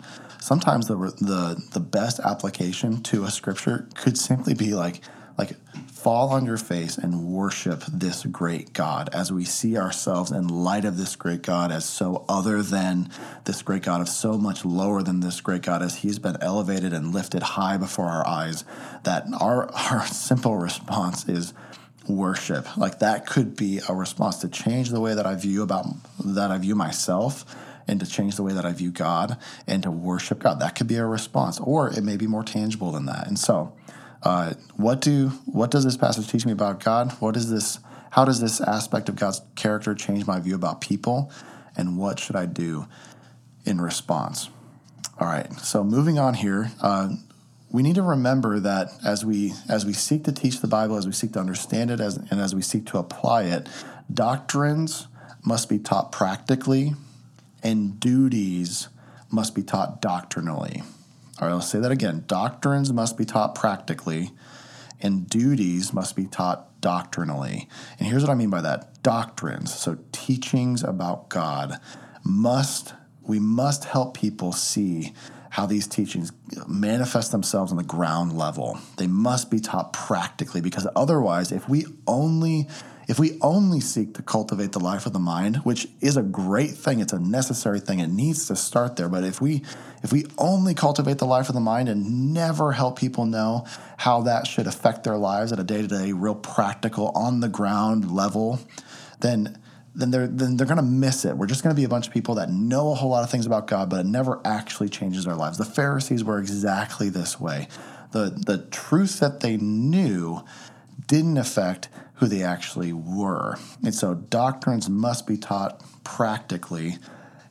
sometimes 0.49 0.89
the 0.89 0.97
the 1.21 1.63
the 1.73 1.81
best 1.81 2.19
application 2.21 3.03
to 3.03 3.25
a 3.25 3.31
scripture 3.31 3.87
could 3.95 4.17
simply 4.17 4.55
be 4.55 4.73
like 4.73 5.03
like 5.37 5.53
fall 5.93 6.31
on 6.31 6.47
your 6.47 6.57
face 6.57 6.97
and 6.97 7.27
worship 7.27 7.85
this 7.93 8.25
great 8.25 8.73
God 8.73 9.11
as 9.13 9.31
we 9.31 9.45
see 9.45 9.77
ourselves 9.77 10.33
in 10.33 10.49
light 10.49 10.87
of 10.87 10.97
this 10.97 11.17
great 11.17 11.43
God 11.43 11.71
as 11.71 11.85
so 11.85 12.25
other 12.29 12.63
than 12.63 13.11
this 13.45 13.63
great 13.63 13.83
God, 13.83 14.01
of 14.01 14.09
so 14.09 14.39
much 14.39 14.65
lower 14.65 15.03
than 15.03 15.21
this 15.21 15.41
great 15.41 15.63
God 15.63 15.83
as 15.83 15.97
he's 15.97 16.19
been 16.19 16.39
elevated 16.41 16.93
and 16.93 17.13
lifted 17.13 17.43
high 17.43 17.77
before 17.77 18.07
our 18.07 18.27
eyes, 18.27 18.65
that 19.05 19.27
our, 19.41 19.71
our 19.91 20.07
simple 20.07 20.57
response 20.57 21.29
is 21.29 21.53
worship. 22.09 22.77
Like 22.77 23.01
that 23.01 23.27
could 23.27 23.55
be 23.55 23.81
a 23.89 23.95
response 23.95 24.39
to 24.39 24.49
change 24.49 24.91
the 24.91 25.01
way 25.01 25.15
that 25.15 25.27
I 25.27 25.35
view 25.35 25.63
about 25.63 25.87
that 26.25 26.51
I 26.51 26.59
view 26.59 26.75
myself 26.75 27.45
and 27.89 27.99
to 28.01 28.07
change 28.07 28.37
the 28.37 28.43
way 28.43 28.53
that 28.53 28.65
I 28.65 28.73
view 28.73 28.91
God 28.91 29.39
and 29.67 29.83
to 29.83 29.91
worship 29.91 30.41
God. 30.41 30.61
That 30.61 30.77
could 30.77 30.87
be 30.87 30.97
a 30.97 31.07
response, 31.07 31.59
or 31.59 31.89
it 31.89 32.05
may 32.05 32.17
be 32.17 32.27
more 32.27 32.45
tangible 32.45 32.93
than 32.93 33.07
that. 33.07 33.27
And 33.27 33.39
so, 33.39 33.73
uh, 34.23 34.55
what 34.77 35.01
do 35.01 35.29
what 35.47 35.71
does 35.71 35.85
this 35.85 35.97
passage 35.97 36.29
teach 36.29 36.45
me 36.45 36.53
about 36.53 36.85
God? 36.85 37.13
What 37.21 37.37
is 37.37 37.51
this? 37.51 37.79
How 38.11 38.25
does 38.25 38.41
this 38.41 38.61
aspect 38.61 39.09
of 39.09 39.17
God's 39.17 39.43
character 39.57 39.95
change 39.95 40.27
my 40.27 40.39
view 40.39 40.55
about 40.55 40.81
people? 40.81 41.33
And 41.77 41.97
what 41.97 42.19
should 42.19 42.37
I 42.37 42.47
do 42.47 42.87
in 43.65 43.81
response? 43.81 44.51
All 45.21 45.27
right. 45.27 45.53
So 45.61 45.85
moving 45.85 46.19
on 46.19 46.35
here. 46.35 46.71
Uh, 46.81 47.11
we 47.71 47.83
need 47.83 47.97
to 47.97 48.03
remember 48.03 48.59
that 48.61 48.89
as 49.05 49.25
we 49.25 49.53
as 49.69 49.85
we 49.85 49.93
seek 49.93 50.25
to 50.25 50.33
teach 50.33 50.61
the 50.61 50.67
Bible, 50.67 50.97
as 50.97 51.07
we 51.07 51.13
seek 51.13 51.33
to 51.35 51.41
understand 51.41 51.91
it, 51.91 52.01
as, 52.01 52.17
and 52.17 52.41
as 52.41 52.55
we 52.55 52.63
seek 52.63 52.87
to 52.87 52.99
apply 52.99 53.45
it, 53.45 53.69
doctrines 54.13 55.07
must 55.45 55.69
be 55.69 55.79
taught 55.79 56.11
practically 56.11 56.95
and 57.63 57.99
duties 57.99 58.89
must 59.31 59.55
be 59.55 59.63
taught 59.63 60.01
doctrinally. 60.01 60.83
All 61.41 61.49
right, 61.49 61.55
let's 61.55 61.69
say 61.69 61.79
that 61.79 61.93
again. 61.93 62.25
Doctrines 62.27 62.93
must 62.93 63.17
be 63.17 63.25
taught 63.25 63.55
practically, 63.55 64.33
and 65.01 65.29
duties 65.29 65.93
must 65.93 66.17
be 66.17 66.27
taught 66.27 66.81
doctrinally. 66.81 67.69
And 67.99 68.09
here's 68.09 68.23
what 68.23 68.31
I 68.31 68.35
mean 68.35 68.51
by 68.51 68.61
that 68.63 69.03
doctrines, 69.03 69.75
so 69.75 69.99
teachings 70.13 70.83
about 70.83 71.29
God, 71.29 71.81
must 72.25 72.95
we 73.23 73.39
must 73.39 73.85
help 73.85 74.17
people 74.17 74.53
see 74.53 75.13
how 75.51 75.67
these 75.67 75.87
teachings 75.87 76.33
manifest 76.67 77.31
themselves 77.31 77.71
on 77.71 77.79
the 77.79 77.85
ground 77.85 78.37
level. 78.37 78.79
They 78.97 79.07
must 79.07 79.51
be 79.51 79.61
taught 79.61 79.93
practically 79.93 80.61
because 80.61 80.87
otherwise, 80.97 81.53
if 81.53 81.69
we 81.69 81.87
only 82.07 82.69
if 83.09 83.19
we 83.19 83.39
only 83.41 83.81
seek 83.81 84.15
to 84.15 84.23
cultivate 84.23 84.73
the 84.73 84.81
life 84.81 85.07
of 85.07 85.15
the 85.15 85.19
mind, 85.19 85.57
which 85.59 85.89
is 86.03 86.19
a 86.19 86.23
great 86.23 86.73
thing, 86.73 87.01
it's 87.01 87.15
a 87.15 87.19
necessary 87.19 87.81
thing, 87.81 88.01
it 88.01 88.11
needs 88.11 88.47
to 88.49 88.55
start 88.55 88.97
there. 88.97 89.09
But 89.09 89.25
if 89.25 89.41
we 89.41 89.63
if 90.03 90.13
we 90.13 90.27
only 90.37 90.75
cultivate 90.75 91.17
the 91.17 91.27
life 91.27 91.49
of 91.49 91.55
the 91.55 91.61
mind 91.61 91.89
and 91.89 92.35
never 92.35 92.73
help 92.73 92.99
people 92.99 93.25
know 93.25 93.65
how 93.97 94.21
that 94.23 94.47
should 94.47 94.67
affect 94.67 95.05
their 95.05 95.17
lives 95.17 95.53
at 95.53 95.59
a 95.59 95.65
day-to-day, 95.65 96.13
real 96.13 96.35
practical, 96.35 97.09
on 97.15 97.41
the 97.41 97.49
ground 97.49 98.13
level, 98.13 98.61
then 99.21 99.59
then 99.95 100.11
they're 100.11 100.27
then 100.27 100.59
they're 100.59 100.67
going 100.67 100.77
to 100.77 100.83
miss 100.83 101.25
it. 101.25 101.35
We're 101.35 101.47
just 101.47 101.63
going 101.63 101.75
to 101.75 101.81
be 101.81 101.85
a 101.85 101.89
bunch 101.89 102.09
of 102.09 102.13
people 102.13 102.35
that 102.35 102.51
know 102.51 102.93
a 102.93 102.95
whole 102.95 103.11
lot 103.11 103.25
of 103.25 103.31
things 103.31 103.47
about 103.47 103.67
God, 103.67 103.89
but 103.89 104.01
it 104.01 104.07
never 104.07 104.39
actually 104.45 104.91
changes 104.91 105.25
their 105.25 105.35
lives. 105.35 105.57
The 105.57 105.65
Pharisees 105.65 106.25
were 106.25 106.39
exactly 106.39 107.09
this 107.09 107.41
way. 107.41 107.69
The 108.13 108.31
the 108.31 108.67
truth 108.71 109.19
that 109.21 109.41
they 109.41 109.57
knew 109.57 110.45
didn't 111.07 111.39
affect 111.39 111.89
who 112.19 112.27
they 112.27 112.43
actually 112.43 112.93
were. 112.93 113.57
And 113.83 113.95
so 113.95 114.15
doctrines 114.15 114.89
must 114.89 115.27
be 115.27 115.37
taught 115.37 115.83
practically, 116.05 116.99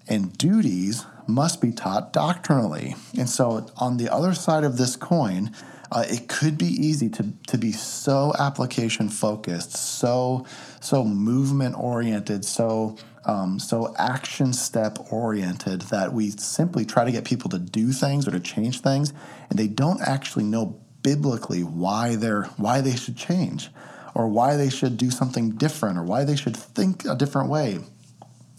and 0.08 0.38
duties 0.38 1.06
must 1.28 1.62
be 1.62 1.72
taught 1.72 2.14
doctrinally. 2.14 2.96
And 3.18 3.30
so 3.30 3.68
on 3.78 3.98
the 3.98 4.14
other 4.14 4.34
side 4.34 4.64
of 4.64 4.78
this 4.78 4.96
coin, 4.96 5.52
uh, 5.92 6.06
it 6.10 6.28
could 6.28 6.58
be 6.58 6.68
easy 6.68 7.10
to, 7.10 7.34
to 7.48 7.58
be 7.58 7.72
so 7.72 8.34
application 8.38 9.10
focused, 9.10 9.76
so 9.76 10.46
so 10.82 11.04
movement 11.04 11.76
oriented, 11.78 12.44
so 12.44 12.98
um, 13.26 13.60
so 13.60 13.94
action 13.98 14.54
step 14.54 14.98
oriented 15.12 15.82
that 15.84 16.14
we 16.14 16.30
simply 16.32 16.86
try 16.86 17.06
to 17.06 17.12
get 17.12 17.24
people 17.24 17.50
to 17.52 17.60
do 17.60 17.92
things 17.92 18.28
or 18.28 18.32
to 18.32 18.40
change 18.40 18.82
things, 18.82 19.14
and 19.50 19.58
they 19.58 19.68
don't 19.68 20.02
actually 20.02 20.44
know 20.44 20.78
biblically 21.04 21.64
why 21.64 22.18
they're 22.18 22.44
why 22.58 22.82
they 22.82 22.96
should 22.96 23.16
change, 23.16 23.70
or 24.18 24.28
why 24.28 24.56
they 24.56 24.70
should 24.70 24.98
do 24.98 25.12
something 25.12 25.52
different, 25.52 25.96
or 25.96 26.04
why 26.04 26.24
they 26.24 26.36
should 26.36 26.58
think 26.58 27.06
a 27.06 27.16
different 27.16 27.50
way. 27.50 27.78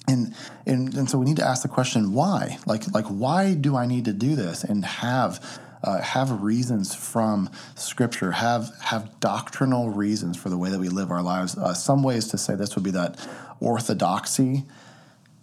And, 0.07 0.33
and, 0.65 0.95
and 0.95 1.11
so 1.11 1.19
we 1.19 1.27
need 1.27 1.37
to 1.39 1.45
ask 1.45 1.63
the 1.63 1.69
question 1.69 2.13
why 2.15 2.57
like 2.65 2.91
like 2.95 3.05
why 3.07 3.53
do 3.53 3.77
i 3.77 3.85
need 3.85 4.07
to 4.07 4.15
do 4.15 4.35
this 4.37 4.65
and 4.65 4.83
have 4.83 5.61
uh, 5.83 6.01
have 6.01 6.43
reasons 6.43 6.95
from 6.95 7.51
Scripture, 7.77 8.33
have 8.33 8.71
have 8.81 9.21
doctrinal 9.21 9.91
reasons 9.91 10.37
for 10.37 10.49
the 10.49 10.59
way 10.59 10.71
that 10.71 10.79
we 10.81 10.89
live 10.89 11.11
our 11.11 11.23
lives. 11.23 11.57
Uh, 11.57 11.73
some 11.75 12.03
ways 12.03 12.29
to 12.29 12.39
say 12.39 12.55
this 12.55 12.75
would 12.75 12.85
be 12.85 12.91
that 12.91 13.17
orthodoxy 13.61 14.65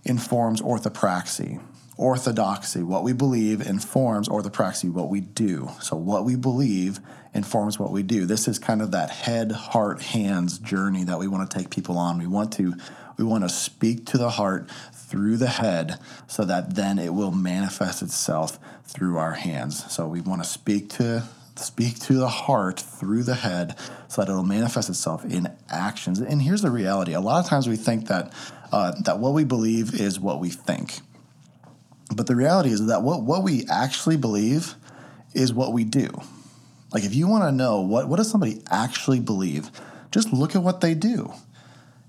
informs 0.03 0.62
orthopraxy. 0.62 1.62
Orthodoxy, 1.98 2.84
what 2.84 3.04
we 3.04 3.14
believe, 3.14 3.62
informs 3.62 4.28
orthopraxy, 4.28 4.92
what 4.92 5.10
we 5.10 5.22
do. 5.22 5.70
So, 5.82 5.96
what 5.96 6.25
we 6.25 6.36
believe 6.36 7.00
informs 7.34 7.80
what 7.80 7.92
we 7.92 8.04
do. 8.04 8.25
This 8.25 8.48
is 8.48 8.60
kind 8.60 8.82
of 8.82 8.92
that 8.92 9.10
head, 9.10 9.52
heart, 9.52 10.02
hands 10.02 10.58
journey 10.58 11.04
that 11.06 11.20
we 11.20 11.28
want 11.28 11.50
to 11.50 11.58
take 11.58 11.70
people 11.70 11.98
on. 11.98 12.18
We 12.18 12.28
want 12.28 12.54
to 12.54 12.74
we 13.18 13.24
want 13.24 13.44
to 13.44 13.50
speak 13.50 14.06
to 14.08 14.18
the 14.18 14.30
heart 14.30 14.70
through 14.94 15.38
the 15.38 15.48
head 15.48 16.00
so 16.28 16.44
that 16.46 16.75
then 16.75 17.00
it 17.00 17.14
will 17.14 17.32
manifest 17.32 18.02
itself 18.02 18.60
through 18.84 19.18
our 19.18 19.34
hands. 19.34 19.90
So 19.92 20.08
we 20.08 20.22
want 20.22 20.44
to 20.44 20.50
speak 20.50 20.90
to 20.92 21.24
speak 21.56 21.98
to 22.00 22.16
the 22.16 22.28
heart 22.28 22.80
through 22.80 23.24
the 23.24 23.36
head 23.36 23.78
so 24.10 24.22
that 24.22 24.30
it'll 24.30 24.44
manifest 24.44 24.90
itself 24.90 25.24
in 25.24 25.48
actions. 25.70 26.20
And 26.20 26.42
here's 26.42 26.62
the 26.62 26.72
reality: 26.72 27.14
a 27.14 27.22
lot 27.22 27.44
of 27.44 27.50
times 27.50 27.68
we 27.68 27.78
think 27.78 28.08
that 28.08 28.34
uh, 28.72 28.94
that 29.04 29.20
what 29.20 29.34
we 29.34 29.44
believe 29.44 30.00
is 30.00 30.20
what 30.20 30.40
we 30.40 30.50
think, 30.50 31.00
but 32.14 32.28
the 32.28 32.36
reality 32.36 32.70
is 32.70 32.86
that 32.88 33.02
what 33.02 33.24
what 33.24 33.44
we 33.44 33.66
actually 33.70 34.18
believe 34.18 34.76
is 35.34 35.54
what 35.54 35.74
we 35.74 35.84
do. 35.84 36.10
Like 36.94 37.04
if 37.04 37.16
you 37.16 37.28
want 37.28 37.44
to 37.44 37.52
know 37.52 37.82
what 37.82 38.08
what 38.08 38.18
does 38.18 38.30
somebody 38.30 38.62
actually 38.70 39.20
believe, 39.20 39.70
just 40.12 40.32
look 40.32 40.56
at 40.56 40.64
what 40.64 40.82
they 40.82 40.94
do. 40.94 41.34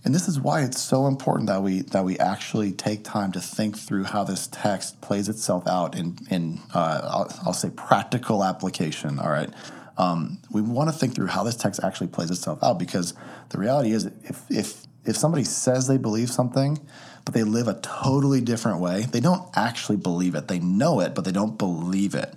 And 0.05 0.15
this 0.15 0.29
is 0.29 0.39
why 0.39 0.63
it's 0.63 0.81
so 0.81 1.09
important 1.09 1.49
that 1.49 1.63
we 1.63 1.81
that 1.83 2.05
we 2.05 2.17
actually 2.19 2.71
take 2.71 3.03
time 3.03 3.33
to 3.33 3.41
think 3.41 3.77
through 3.77 4.05
how 4.05 4.23
this 4.23 4.47
text 4.47 5.01
plays 5.01 5.29
itself 5.29 5.67
out 5.67 5.97
in 5.97 6.17
in 6.31 6.61
uh, 6.73 7.01
I'll, 7.03 7.41
I'll, 7.47 7.53
say 7.53 7.71
practical 7.71 8.45
application. 8.45 9.19
All 9.19 9.31
right, 9.31 9.51
um, 9.99 10.39
we 10.53 10.63
want 10.63 10.91
to 10.91 10.97
think 10.97 11.17
through 11.17 11.27
how 11.27 11.43
this 11.43 11.57
text 11.57 11.81
actually 11.83 12.07
plays 12.07 12.31
itself 12.31 12.63
out 12.63 12.79
because 12.79 13.15
the 13.49 13.59
reality 13.59 13.91
is 13.91 14.05
if 14.05 14.49
if 14.49 14.87
if 15.05 15.17
somebody 15.17 15.43
says 15.43 15.89
they 15.89 15.99
believe 15.99 16.31
something 16.31 16.79
but 17.27 17.35
they 17.35 17.43
live 17.43 17.67
a 17.67 17.75
totally 17.83 18.41
different 18.41 18.81
way, 18.81 19.03
they 19.03 19.19
don't 19.19 19.47
actually 19.57 19.97
believe 19.97 20.37
it. 20.37 20.47
They 20.47 20.61
know 20.61 21.01
it, 21.01 21.13
but 21.13 21.25
they 21.25 21.33
don't 21.33 21.59
believe 21.59 22.15
it. 22.15 22.33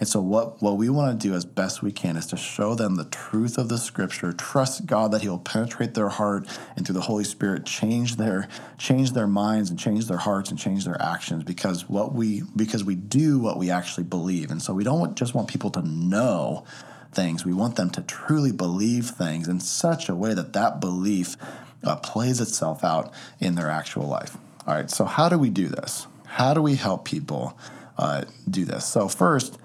And 0.00 0.08
so, 0.08 0.20
what, 0.20 0.60
what 0.60 0.78
we 0.78 0.88
want 0.88 1.20
to 1.20 1.28
do 1.28 1.32
as 1.32 1.44
best 1.44 1.80
we 1.80 1.92
can 1.92 2.16
is 2.16 2.26
to 2.26 2.36
show 2.36 2.74
them 2.74 2.96
the 2.96 3.04
truth 3.04 3.56
of 3.56 3.68
the 3.68 3.78
scripture, 3.78 4.32
trust 4.32 4.84
God 4.84 5.12
that 5.12 5.22
He 5.22 5.28
will 5.28 5.38
penetrate 5.38 5.94
their 5.94 6.08
heart 6.08 6.48
and 6.76 6.84
through 6.84 6.96
the 6.96 7.02
Holy 7.02 7.22
Spirit 7.22 7.64
change 7.64 8.16
their 8.16 8.48
change 8.78 9.12
their 9.12 9.28
minds 9.28 9.70
and 9.70 9.78
change 9.78 10.08
their 10.08 10.16
hearts 10.16 10.50
and 10.50 10.58
change 10.58 10.86
their 10.86 11.00
actions 11.00 11.44
because 11.44 11.88
what 11.88 12.12
we 12.12 12.42
because 12.56 12.82
we 12.82 12.96
do 12.96 13.38
what 13.38 13.58
we 13.58 13.70
actually 13.70 14.02
believe. 14.02 14.50
And 14.50 14.60
so 14.60 14.74
we 14.74 14.82
don't 14.82 15.16
just 15.16 15.34
want 15.34 15.46
people 15.46 15.70
to 15.70 15.82
know 15.82 16.64
things. 17.12 17.44
We 17.44 17.52
want 17.52 17.76
them 17.76 17.90
to 17.90 18.02
truly 18.02 18.50
believe 18.50 19.10
things 19.10 19.46
in 19.46 19.60
such 19.60 20.08
a 20.08 20.16
way 20.16 20.34
that 20.34 20.52
that 20.54 20.80
belief 20.80 21.36
uh, 21.84 21.96
plays 21.96 22.40
itself 22.40 22.84
out 22.84 23.12
in 23.40 23.54
their 23.54 23.70
actual 23.70 24.06
life. 24.06 24.36
All 24.66 24.74
right, 24.74 24.90
so 24.90 25.04
how 25.04 25.28
do 25.28 25.38
we 25.38 25.50
do 25.50 25.68
this? 25.68 26.06
How 26.26 26.54
do 26.54 26.62
we 26.62 26.76
help 26.76 27.04
people 27.04 27.58
uh, 27.98 28.24
do 28.48 28.64
this? 28.64 28.86
So, 28.86 29.08
first, 29.08 29.58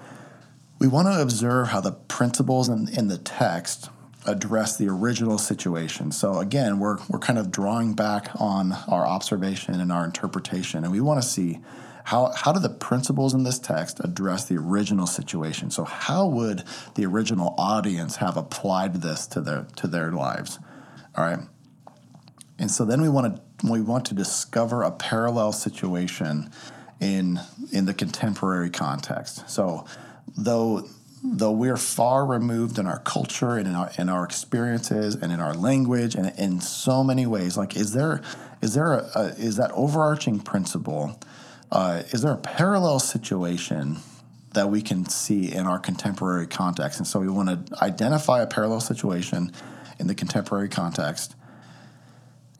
we 0.79 0.87
want 0.87 1.07
to 1.07 1.21
observe 1.21 1.69
how 1.69 1.81
the 1.81 1.91
principles 1.91 2.69
in, 2.69 2.89
in 2.89 3.07
the 3.07 3.17
text 3.17 3.89
address 4.27 4.77
the 4.77 4.87
original 4.89 5.37
situation. 5.37 6.11
So 6.11 6.39
again, 6.39 6.79
we're 6.79 6.97
we're 7.09 7.19
kind 7.19 7.39
of 7.39 7.49
drawing 7.49 7.93
back 7.93 8.29
on 8.35 8.73
our 8.87 9.07
observation 9.07 9.79
and 9.79 9.91
our 9.91 10.05
interpretation, 10.05 10.83
and 10.83 10.91
we 10.91 11.01
want 11.01 11.21
to 11.21 11.27
see 11.27 11.59
how 12.03 12.31
how 12.35 12.51
do 12.51 12.59
the 12.59 12.69
principles 12.69 13.33
in 13.33 13.43
this 13.43 13.57
text 13.57 13.99
address 14.01 14.45
the 14.45 14.57
original 14.57 15.07
situation. 15.07 15.71
So 15.71 15.85
how 15.85 16.27
would 16.27 16.63
the 16.95 17.05
original 17.05 17.55
audience 17.57 18.17
have 18.17 18.37
applied 18.37 18.95
this 18.95 19.25
to 19.27 19.41
their 19.41 19.65
to 19.77 19.87
their 19.87 20.11
lives? 20.11 20.59
All 21.15 21.23
right. 21.23 21.39
And 22.59 22.71
so 22.71 22.85
then 22.85 23.01
we 23.01 23.09
want 23.09 23.35
to 23.35 23.71
we 23.71 23.81
want 23.81 24.05
to 24.05 24.13
discover 24.13 24.83
a 24.83 24.91
parallel 24.91 25.51
situation 25.51 26.51
in 26.99 27.39
in 27.71 27.85
the 27.85 27.93
contemporary 27.93 28.69
context. 28.69 29.49
So 29.49 29.85
though 30.35 30.87
though 31.23 31.51
we're 31.51 31.77
far 31.77 32.25
removed 32.25 32.77
in 32.77 32.87
our 32.87 32.99
culture 32.99 33.57
and 33.57 33.67
in 33.67 33.75
our 33.75 33.91
in 33.97 34.09
our 34.09 34.23
experiences 34.23 35.15
and 35.15 35.31
in 35.31 35.39
our 35.39 35.53
language 35.53 36.15
and 36.15 36.33
in 36.37 36.61
so 36.61 37.03
many 37.03 37.25
ways 37.25 37.57
like 37.57 37.75
is 37.75 37.93
there 37.93 38.21
is 38.61 38.73
there 38.73 38.93
a, 38.93 39.09
a 39.15 39.25
is 39.37 39.57
that 39.57 39.71
overarching 39.71 40.39
principle 40.39 41.19
uh, 41.71 42.03
is 42.11 42.21
there 42.21 42.31
a 42.31 42.37
parallel 42.37 42.99
situation 42.99 43.97
that 44.53 44.69
we 44.69 44.81
can 44.81 45.05
see 45.05 45.51
in 45.51 45.65
our 45.65 45.79
contemporary 45.79 46.47
context 46.47 46.99
and 46.99 47.07
so 47.07 47.19
we 47.19 47.27
want 47.27 47.67
to 47.67 47.83
identify 47.83 48.41
a 48.41 48.47
parallel 48.47 48.79
situation 48.79 49.51
in 49.99 50.07
the 50.07 50.15
contemporary 50.15 50.69
context 50.69 51.35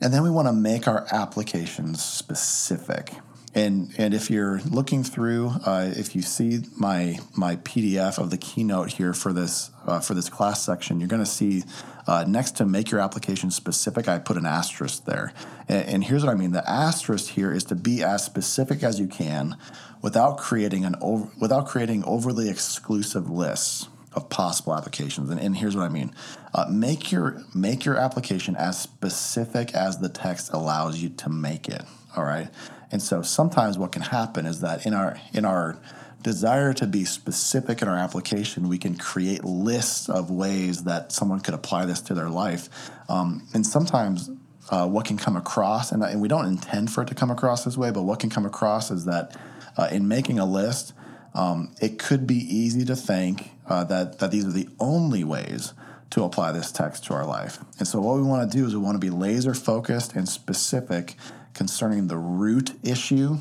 and 0.00 0.12
then 0.12 0.22
we 0.22 0.30
want 0.30 0.48
to 0.48 0.52
make 0.52 0.86
our 0.86 1.06
applications 1.12 2.04
specific. 2.04 3.12
And 3.54 3.92
and 3.96 4.12
if 4.12 4.30
you're 4.30 4.60
looking 4.70 5.02
through, 5.02 5.52
uh, 5.64 5.90
if 5.96 6.14
you 6.14 6.22
see 6.22 6.60
my 6.76 7.18
my 7.34 7.56
PDF 7.56 8.18
of 8.18 8.30
the 8.30 8.36
keynote 8.36 8.92
here 8.92 9.14
for 9.14 9.32
this 9.32 9.70
uh, 9.86 10.00
for 10.00 10.14
this 10.14 10.28
class 10.28 10.62
section, 10.62 11.00
you're 11.00 11.08
going 11.08 11.24
to 11.24 11.30
see 11.30 11.64
uh, 12.06 12.24
next 12.28 12.52
to 12.58 12.66
make 12.66 12.90
your 12.90 13.00
application 13.00 13.50
specific, 13.50 14.06
I 14.06 14.18
put 14.18 14.36
an 14.36 14.46
asterisk 14.46 15.04
there. 15.06 15.32
And, 15.68 15.88
and, 15.88 16.04
here's 16.04 16.24
what 16.24 16.30
I 16.30 16.36
mean: 16.36 16.52
the 16.52 16.68
asterisk 16.70 17.30
here 17.30 17.52
is 17.52 17.64
to 17.64 17.74
be 17.74 18.02
as 18.02 18.24
specific 18.24 18.82
as 18.82 19.00
you 19.00 19.06
can, 19.06 19.56
without 20.02 20.36
creating 20.36 20.84
an 20.84 20.94
over, 21.00 21.30
without 21.40 21.66
creating 21.66 22.04
overly 22.04 22.50
exclusive 22.50 23.30
lists 23.30 23.88
of 24.12 24.28
possible 24.28 24.74
applications. 24.74 25.30
And, 25.30 25.40
and 25.40 25.56
here's 25.56 25.76
what 25.76 25.84
I 25.84 25.88
mean: 25.88 26.14
uh, 26.54 26.66
make 26.70 27.12
your 27.12 27.42
make 27.54 27.84
your 27.84 27.96
application 27.96 28.56
as 28.56 28.80
specific 28.80 29.74
as 29.74 29.98
the 29.98 30.08
text 30.08 30.52
allows 30.52 31.00
you 31.02 31.08
to 31.10 31.28
make 31.28 31.68
it. 31.68 31.82
All 32.16 32.24
right. 32.24 32.48
And 32.90 33.02
so 33.02 33.22
sometimes 33.22 33.76
what 33.76 33.92
can 33.92 34.02
happen 34.02 34.46
is 34.46 34.60
that 34.60 34.86
in 34.86 34.94
our 34.94 35.20
in 35.32 35.44
our 35.44 35.78
desire 36.22 36.72
to 36.74 36.86
be 36.86 37.04
specific 37.04 37.82
in 37.82 37.88
our 37.88 37.96
application, 37.96 38.68
we 38.68 38.78
can 38.78 38.96
create 38.96 39.44
lists 39.44 40.08
of 40.08 40.30
ways 40.30 40.84
that 40.84 41.12
someone 41.12 41.40
could 41.40 41.54
apply 41.54 41.86
this 41.86 42.00
to 42.00 42.14
their 42.14 42.28
life. 42.28 42.68
Um, 43.08 43.46
and 43.54 43.64
sometimes 43.64 44.30
uh, 44.70 44.86
what 44.86 45.06
can 45.06 45.16
come 45.16 45.36
across, 45.36 45.92
and, 45.92 46.02
and, 46.02 46.20
we 46.20 46.28
don't 46.28 46.44
intend 46.44 46.90
for 46.90 47.02
it 47.02 47.08
to 47.08 47.14
come 47.14 47.30
across 47.30 47.64
this 47.64 47.76
way, 47.76 47.90
but 47.90 48.02
what 48.02 48.18
can 48.18 48.28
come 48.28 48.44
across 48.44 48.90
is 48.90 49.04
that 49.06 49.36
uh, 49.76 49.88
in 49.90 50.08
making 50.08 50.38
a 50.38 50.44
list, 50.44 50.92
um, 51.34 51.74
it 51.80 51.98
could 51.98 52.26
be 52.26 52.36
easy 52.36 52.84
to 52.84 52.96
think 52.96 53.50
uh, 53.66 53.84
that 53.84 54.18
that 54.18 54.30
these 54.30 54.46
are 54.46 54.52
the 54.52 54.68
only 54.80 55.24
ways 55.24 55.74
to 56.10 56.24
apply 56.24 56.52
this 56.52 56.72
text 56.72 57.04
to 57.04 57.14
our 57.14 57.26
life. 57.26 57.58
And 57.78 57.86
so 57.86 58.00
what 58.00 58.16
we 58.16 58.22
want 58.22 58.50
to 58.50 58.56
do 58.56 58.66
is 58.66 58.74
we 58.74 58.80
want 58.80 58.94
to 58.94 58.98
be 58.98 59.10
laser 59.10 59.54
focused 59.54 60.14
and 60.14 60.28
specific 60.28 61.16
concerning 61.52 62.06
the 62.06 62.16
root 62.16 62.72
issue 62.82 63.38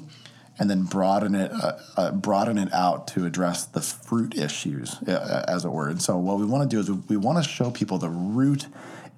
and 0.59 0.69
then 0.69 0.83
broaden 0.83 1.35
it 1.35 1.51
uh, 1.51 1.77
uh, 1.95 2.11
broaden 2.11 2.57
it 2.57 2.73
out 2.73 3.07
to 3.07 3.25
address 3.25 3.65
the 3.65 3.81
fruit 3.81 4.35
issues 4.35 4.95
uh, 5.03 5.45
as 5.47 5.65
it 5.65 5.69
were 5.69 5.87
and 5.89 6.01
so 6.01 6.17
what 6.17 6.39
we 6.39 6.45
want 6.45 6.67
to 6.67 6.75
do 6.75 6.79
is 6.79 6.89
we, 6.89 7.15
we 7.15 7.17
want 7.17 7.43
to 7.43 7.47
show 7.47 7.69
people 7.69 7.97
the 7.97 8.09
root 8.09 8.65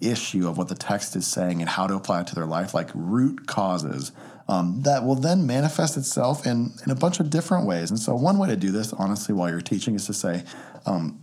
issue 0.01 0.47
of 0.47 0.57
what 0.57 0.67
the 0.67 0.75
text 0.75 1.15
is 1.15 1.27
saying 1.27 1.61
and 1.61 1.69
how 1.69 1.87
to 1.87 1.95
apply 1.95 2.21
it 2.21 2.27
to 2.27 2.35
their 2.35 2.45
life 2.45 2.73
like 2.73 2.89
root 2.93 3.47
causes 3.47 4.11
um, 4.49 4.81
that 4.81 5.05
will 5.05 5.15
then 5.15 5.47
manifest 5.47 5.95
itself 5.95 6.45
in, 6.45 6.73
in 6.85 6.91
a 6.91 6.95
bunch 6.95 7.21
of 7.21 7.29
different 7.29 7.65
ways 7.65 7.89
and 7.89 7.99
so 7.99 8.13
one 8.13 8.37
way 8.37 8.49
to 8.49 8.57
do 8.57 8.71
this 8.71 8.91
honestly 8.91 9.33
while 9.33 9.49
you're 9.49 9.61
teaching 9.61 9.95
is 9.95 10.05
to 10.05 10.13
say 10.13 10.43
um, 10.85 11.21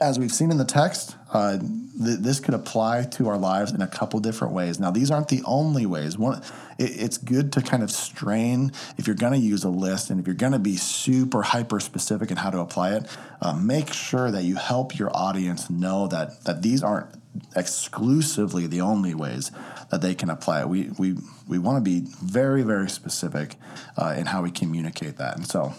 as 0.00 0.18
we've 0.18 0.32
seen 0.32 0.50
in 0.50 0.58
the 0.58 0.64
text, 0.64 1.16
uh, 1.32 1.58
th- 1.58 2.18
this 2.18 2.40
could 2.40 2.54
apply 2.54 3.04
to 3.04 3.28
our 3.28 3.38
lives 3.38 3.72
in 3.72 3.80
a 3.80 3.86
couple 3.86 4.20
different 4.20 4.52
ways. 4.52 4.78
Now, 4.78 4.90
these 4.90 5.10
aren't 5.10 5.28
the 5.28 5.42
only 5.44 5.86
ways. 5.86 6.18
One, 6.18 6.42
it, 6.78 7.00
it's 7.00 7.16
good 7.16 7.52
to 7.52 7.62
kind 7.62 7.82
of 7.82 7.90
strain 7.90 8.72
if 8.98 9.06
you're 9.06 9.16
going 9.16 9.32
to 9.32 9.38
use 9.38 9.64
a 9.64 9.70
list 9.70 10.10
and 10.10 10.20
if 10.20 10.26
you're 10.26 10.34
going 10.34 10.52
to 10.52 10.58
be 10.58 10.76
super 10.76 11.42
hyper 11.42 11.80
specific 11.80 12.30
in 12.30 12.36
how 12.36 12.50
to 12.50 12.60
apply 12.60 12.94
it. 12.94 13.16
Uh, 13.40 13.54
make 13.54 13.92
sure 13.92 14.30
that 14.30 14.44
you 14.44 14.56
help 14.56 14.98
your 14.98 15.10
audience 15.16 15.70
know 15.70 16.06
that 16.08 16.44
that 16.44 16.62
these 16.62 16.82
aren't 16.82 17.08
exclusively 17.54 18.66
the 18.66 18.80
only 18.80 19.14
ways 19.14 19.50
that 19.90 20.00
they 20.00 20.14
can 20.14 20.30
apply 20.30 20.60
it. 20.60 20.68
We 20.68 20.90
we 20.98 21.16
we 21.46 21.58
want 21.58 21.76
to 21.76 21.82
be 21.82 22.06
very 22.22 22.62
very 22.62 22.88
specific 22.88 23.56
uh, 23.96 24.14
in 24.16 24.26
how 24.26 24.42
we 24.42 24.50
communicate 24.50 25.16
that, 25.18 25.36
and 25.36 25.46
so 25.46 25.74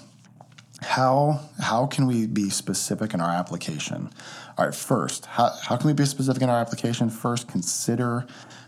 how 0.82 1.42
how 1.60 1.88
can 1.88 2.06
we 2.06 2.28
be 2.28 2.50
specific 2.50 3.14
in 3.14 3.22
our 3.22 3.32
application? 3.32 4.10
All 4.58 4.66
right, 4.66 4.76
first, 4.76 5.26
how, 5.28 5.52
how 5.64 5.78
can 5.78 5.88
we 5.88 5.94
be 5.94 6.06
specific 6.06 6.42
in 6.42 6.50
our 6.50 6.60
application? 6.60 7.10
First, 7.10 7.48
consider 7.48 8.26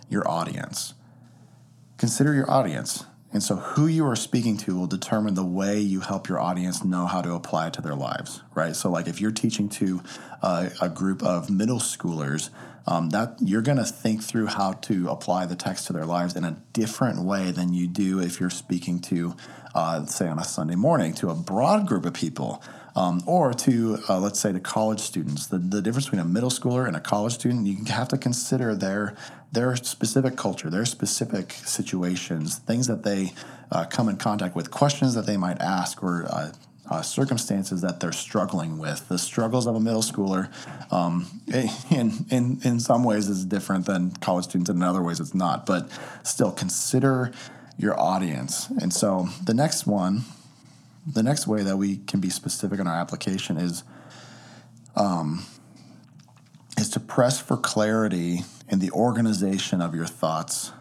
your 0.08 0.28
audience. 0.28 0.94
Consider 1.98 2.34
your 2.34 2.50
audience. 2.50 3.06
And 3.32 3.44
so, 3.44 3.58
who 3.58 3.86
you 3.86 4.08
are 4.08 4.16
speaking 4.16 4.58
to 4.58 4.76
will 4.76 4.88
determine 4.88 5.36
the 5.36 5.46
way 5.46 5.80
you 5.80 6.00
help 6.00 6.28
your 6.28 6.40
audience 6.40 6.84
know 6.84 7.06
how 7.06 7.22
to 7.22 7.34
apply 7.34 7.68
it 7.68 7.74
to 7.74 7.82
their 7.82 7.96
lives, 7.96 8.42
right? 8.56 8.76
So, 8.76 8.90
like 8.90 9.08
if 9.08 9.22
you're 9.22 9.32
teaching 9.32 9.70
to 9.70 10.02
uh, 10.42 10.70
a 10.82 10.90
group 10.90 11.22
of 11.22 11.50
middle 11.50 11.80
schoolers, 11.80 12.50
um, 12.88 13.12
that 13.12 13.36
you're 13.40 13.62
going 13.62 13.78
to 13.78 13.86
think 13.86 14.24
through 14.24 14.48
how 14.48 14.74
to 14.74 15.10
apply 15.10 15.46
the 15.46 15.56
text 15.56 15.88
to 15.88 15.94
their 15.94 16.06
lives 16.06 16.36
in 16.36 16.44
a 16.44 16.60
different 16.74 17.24
way 17.24 17.52
than 17.52 17.72
you 17.72 17.88
do 17.88 18.20
if 18.20 18.40
you're 18.40 18.50
speaking 18.50 19.00
to, 19.00 19.36
uh, 19.76 20.06
say, 20.06 20.28
on 20.28 20.40
a 20.40 20.44
Sunday 20.44 20.76
morning 20.76 21.14
to 21.16 21.30
a 21.30 21.36
broad 21.36 21.88
group 21.88 22.06
of 22.06 22.14
people. 22.14 22.64
Um, 22.96 23.22
or 23.28 23.54
to 23.54 24.00
uh, 24.10 24.20
let's 24.20 24.40
say 24.40 24.52
to 24.52 24.60
college 24.60 25.00
students. 25.00 25.46
The, 25.46 25.60
the 25.60 25.82
difference 25.82 26.08
between 26.08 26.22
a 26.22 26.26
middle 26.26 26.50
schooler 26.50 26.88
and 26.88 26.98
a 26.98 27.00
college 27.00 27.34
student, 27.34 27.68
you 27.68 27.86
have 27.94 28.08
to 28.10 28.18
consider 28.18 28.76
their 28.76 29.16
their 29.52 29.76
specific 29.76 30.36
culture, 30.36 30.70
their 30.70 30.86
specific 30.86 31.52
situations, 31.52 32.58
things 32.60 32.88
that 32.88 33.04
they 33.04 33.34
uh, 33.72 33.86
come 33.86 34.10
in 34.10 34.18
contact 34.18 34.56
with, 34.56 34.70
questions 34.72 35.16
that 35.16 35.26
they 35.26 35.38
might 35.38 35.60
ask, 35.60 36.04
or 36.04 36.26
uh, 36.30 36.52
uh, 36.90 37.02
circumstances 37.02 37.82
that 37.82 38.00
they're 38.00 38.12
struggling 38.12 38.78
with. 38.78 39.08
The 39.10 39.18
struggles 39.18 39.68
of 39.68 39.76
a 39.76 39.80
middle 39.80 40.02
schooler, 40.02 40.52
um, 40.92 41.28
in, 41.92 42.26
in, 42.30 42.60
in 42.64 42.80
some 42.80 43.04
ways, 43.04 43.28
is 43.28 43.46
different 43.46 43.86
than 43.86 44.12
college 44.12 44.46
students, 44.46 44.70
and 44.70 44.78
in 44.78 44.84
other 44.84 45.02
ways, 45.02 45.20
it's 45.20 45.36
not. 45.36 45.66
But 45.66 45.90
still, 46.24 46.52
consider 46.52 47.32
your 47.78 48.00
audience. 48.00 48.70
And 48.70 48.94
so 48.94 49.30
the 49.44 49.54
next 49.54 49.88
one, 49.88 50.24
the 51.08 51.24
next 51.24 51.48
way 51.48 51.64
that 51.64 51.78
we 51.78 51.98
can 51.98 52.20
be 52.20 52.30
specific 52.30 52.80
in 52.80 52.88
our 52.88 52.96
application 52.96 53.58
is 53.58 53.84
um, 54.96 55.46
is 56.90 56.94
to 56.94 57.00
press 57.00 57.40
for 57.40 57.56
clarity 57.56 58.40
in 58.68 58.80
the 58.80 58.90
organization 58.92 59.80
of 59.80 59.94
your 59.94 60.08
thoughts 60.08 60.72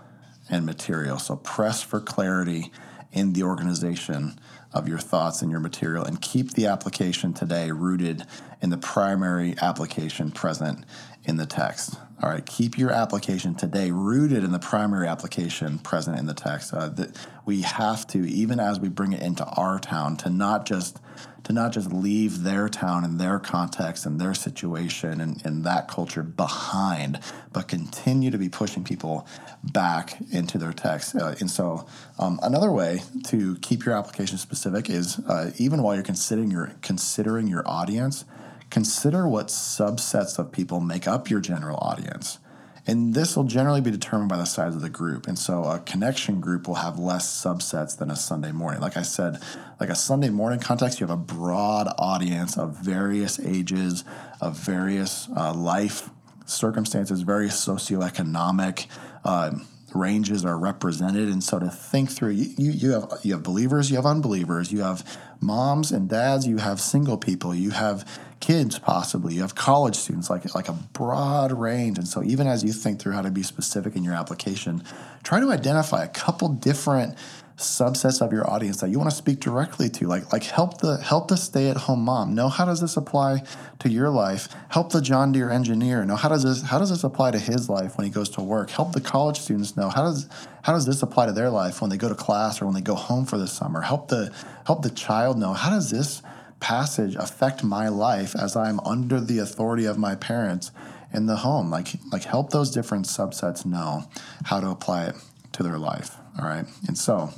and 0.49 0.65
material. 0.65 1.19
So 1.19 1.37
press 1.37 1.83
for 1.83 2.01
clarity 2.01 2.73
in 3.13 3.35
the 3.35 3.43
organization 3.43 4.39
of 4.73 4.89
your 4.89 4.99
thoughts 4.99 5.43
and 5.43 5.51
your 5.51 5.61
material 5.61 6.05
and 6.05 6.21
keep 6.21 6.53
the 6.53 6.67
application 6.67 7.35
today 7.35 7.71
rooted 7.71 8.25
in 8.63 8.71
the 8.71 8.79
primary 8.79 9.55
application 9.61 10.31
present 10.31 10.87
in 11.29 11.37
the 11.37 11.47
text. 11.47 11.95
All 12.21 12.31
right, 12.31 12.45
keep 12.45 12.77
your 12.77 12.91
application 12.91 13.55
today 13.55 13.93
rooted 13.93 14.43
in 14.43 14.51
the 14.51 14.59
primary 14.59 15.07
application 15.07 15.79
present 15.79 16.19
in 16.19 16.27
the 16.27 16.35
text. 16.35 16.75
Uh, 16.75 16.89
that 16.89 17.17
we 17.45 17.61
have 17.63 18.09
to, 18.09 18.29
even 18.29 18.59
as 18.59 18.81
we 18.81 18.89
bring 18.89 19.13
it 19.13 19.23
into 19.23 19.45
our 19.45 19.79
town, 19.79 20.17
to 20.19 20.31
not 20.31 20.67
just 20.67 20.99
to 21.45 21.53
not 21.53 21.73
just 21.73 21.93
leave 21.93 22.43
their 22.43 22.69
town 22.69 23.05
and 23.05 23.21
their 23.21 23.39
context 23.39 24.05
and 24.05 24.21
their 24.21 24.35
situation 24.35 25.21
and, 25.21 25.41
and 25.47 25.65
that 25.65 25.89
culture 25.89 26.23
behind, 26.23 27.21
but 27.53 27.69
continue 27.69 28.31
to 28.31 28.37
be 28.37 28.49
pushing 28.49 28.85
people 28.85 29.27
back 29.63 30.19
into 30.33 30.59
their 30.59 30.73
text. 30.73 31.15
Uh, 31.15 31.35
and 31.41 31.51
so, 31.51 31.87
um, 32.19 32.41
another 32.43 32.73
way 32.73 33.01
to 33.25 33.57
keep 33.61 33.87
your 33.87 33.95
application 33.95 34.37
specific 34.37 34.91
is 34.91 35.21
uh, 35.21 35.53
even 35.57 35.83
while 35.83 35.95
you're 35.95 36.03
considering 36.03 36.51
your 36.51 36.73
considering 36.83 37.47
your 37.47 37.63
audience, 37.67 38.25
consider 38.71 39.27
what 39.29 39.49
subsets 39.49 40.39
of 40.39 40.53
people 40.53 40.81
make 40.81 41.07
up 41.07 41.31
your 41.31 41.41
general 41.41 41.79
audience. 41.81 42.39
And 42.87 43.13
this 43.13 43.37
will 43.37 43.45
generally 43.45 43.83
be 43.83 43.91
determined 43.91 44.31
by 44.31 44.39
the 44.39 44.47
size 44.47 44.75
of 44.75 44.81
the 44.81 44.89
group. 44.89 45.27
And 45.27 45.39
so 45.39 45.65
a 45.65 45.79
connection 45.79 46.41
group 46.41 46.67
will 46.67 46.77
have 46.77 46.99
less 46.99 47.27
subsets 47.29 47.99
than 47.99 48.11
a 48.11 48.17
Sunday 48.17 48.51
morning. 48.51 48.81
Like 48.81 48.97
I 48.97 49.03
said, 49.03 49.43
like 49.79 49.91
a 49.91 49.95
Sunday 49.95 50.31
morning 50.31 50.59
context, 50.59 50.99
you 50.99 51.07
have 51.07 51.15
a 51.15 51.23
broad 51.23 51.93
audience 51.99 52.57
of 52.57 52.77
various 52.77 53.39
ages, 53.41 54.05
of 54.41 54.57
various 54.57 55.29
uh, 55.37 55.53
life 55.53 56.09
circumstances, 56.47 57.21
various 57.21 57.63
socioeconomic 57.63 58.87
uh, 59.23 59.51
ranges 59.95 60.45
are 60.45 60.59
represented. 60.59 61.29
And 61.29 61.43
so 61.43 61.59
to 61.59 61.69
think 61.69 62.11
through, 62.11 62.31
you, 62.31 62.71
you 62.71 62.91
have 62.93 63.21
you 63.23 63.33
have 63.35 63.43
believers, 63.43 63.91
you 63.91 63.97
have 63.97 64.07
unbelievers, 64.07 64.73
you 64.73 64.81
have 64.81 65.19
moms 65.41 65.93
and 65.93 66.09
dads, 66.09 66.47
you 66.47 66.59
have 66.59 66.81
single 66.81 67.17
people, 67.17 67.55
you 67.55 67.71
have 67.71 68.05
kids 68.41 68.79
possibly 68.79 69.35
you 69.35 69.41
have 69.41 69.55
college 69.55 69.97
students 69.97 70.31
like 70.31 70.55
like 70.55 70.69
a 70.69 70.73
broad 70.93 71.51
range 71.51 71.99
and 71.99 72.07
so 72.07 72.23
even 72.23 72.47
as 72.47 72.63
you 72.63 72.73
think 72.73 73.01
through 73.01 73.13
how 73.13 73.21
to 73.21 73.31
be 73.31 73.43
specific 73.43 73.97
in 73.97 74.05
your 74.05 74.15
application 74.15 74.83
try 75.25 75.41
to 75.41 75.51
identify 75.51 76.05
a 76.05 76.09
couple 76.09 76.49
different 76.49 77.17
subsets 77.59 78.25
of 78.25 78.33
your 78.33 78.49
audience 78.49 78.81
that 78.81 78.89
you 78.89 78.99
want 78.99 79.11
to 79.11 79.17
speak 79.17 79.41
directly 79.41 79.89
to 79.89 80.07
like 80.07 80.33
like 80.33 80.45
help 80.45 80.79
the 80.79 80.97
help 80.99 81.27
the 81.29 81.37
stay 81.37 81.69
at 81.69 81.77
home 81.77 82.05
mom 82.05 82.35
know 82.35 82.49
how 82.49 82.65
does 82.65 82.81
this 82.81 82.97
apply 82.97 83.43
to 83.81 83.89
your 83.89 84.09
life 84.11 84.49
help 84.69 84.93
the 84.93 85.03
John 85.03 85.33
Deere 85.33 85.51
engineer 85.51 86.05
know 86.05 86.15
how 86.15 86.29
does 86.29 86.45
this 86.45 86.63
how 86.63 86.79
does 86.79 86.91
this 86.91 87.03
apply 87.03 87.33
to 87.33 87.39
his 87.39 87.69
life 87.69 87.97
when 87.97 88.07
he 88.07 88.13
goes 88.13 88.29
to 88.31 88.41
work 88.41 88.71
help 88.71 88.93
the 88.93 89.01
college 89.01 89.41
students 89.41 89.77
know 89.77 89.89
how 89.89 90.03
does 90.03 90.29
how 90.63 90.73
does 90.73 90.87
this 90.87 91.03
apply 91.03 91.27
to 91.27 91.33
their 91.33 91.51
life 91.51 91.81
when 91.81 91.91
they 91.91 91.97
go 91.97 92.09
to 92.09 92.15
class 92.15 92.63
or 92.63 92.67
when 92.67 92.75
they 92.75 92.81
go 92.81 92.95
home 92.95 93.27
for 93.27 93.39
the 93.39 93.49
summer 93.49 93.81
help 93.81 94.07
the 94.09 94.33
help 94.65 94.83
the 94.83 94.91
child 94.91 95.37
know 95.37 95.53
how 95.53 95.71
does 95.71 95.91
this 95.91 96.23
passage 96.61 97.15
affect 97.17 97.63
my 97.63 97.89
life 97.89 98.35
as 98.35 98.57
I'm 98.57 98.81
under 98.81 99.21
the 99.21 99.39
authority 99.39 99.85
of 99.85 99.99
my 99.99 100.15
parents 100.15 100.71
in 101.13 101.27
the 101.27 101.37
home? 101.37 101.71
Like, 101.71 101.89
like 102.13 102.25
help 102.25 102.51
those 102.51 102.71
different 102.71 103.07
subsets 103.07 103.65
know 103.65 104.09
how 104.45 104.61
to 104.61 104.69
apply 104.69 105.07
it 105.07 105.17
to 105.53 105.63
their 105.63 105.79
life. 105.79 106.17
All 106.39 106.47
right. 106.47 106.67
And 106.87 106.97
so, 106.97 107.31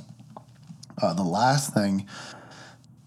uh, 1.01 1.13
the 1.13 1.23
last 1.23 1.73
thing, 1.73 2.07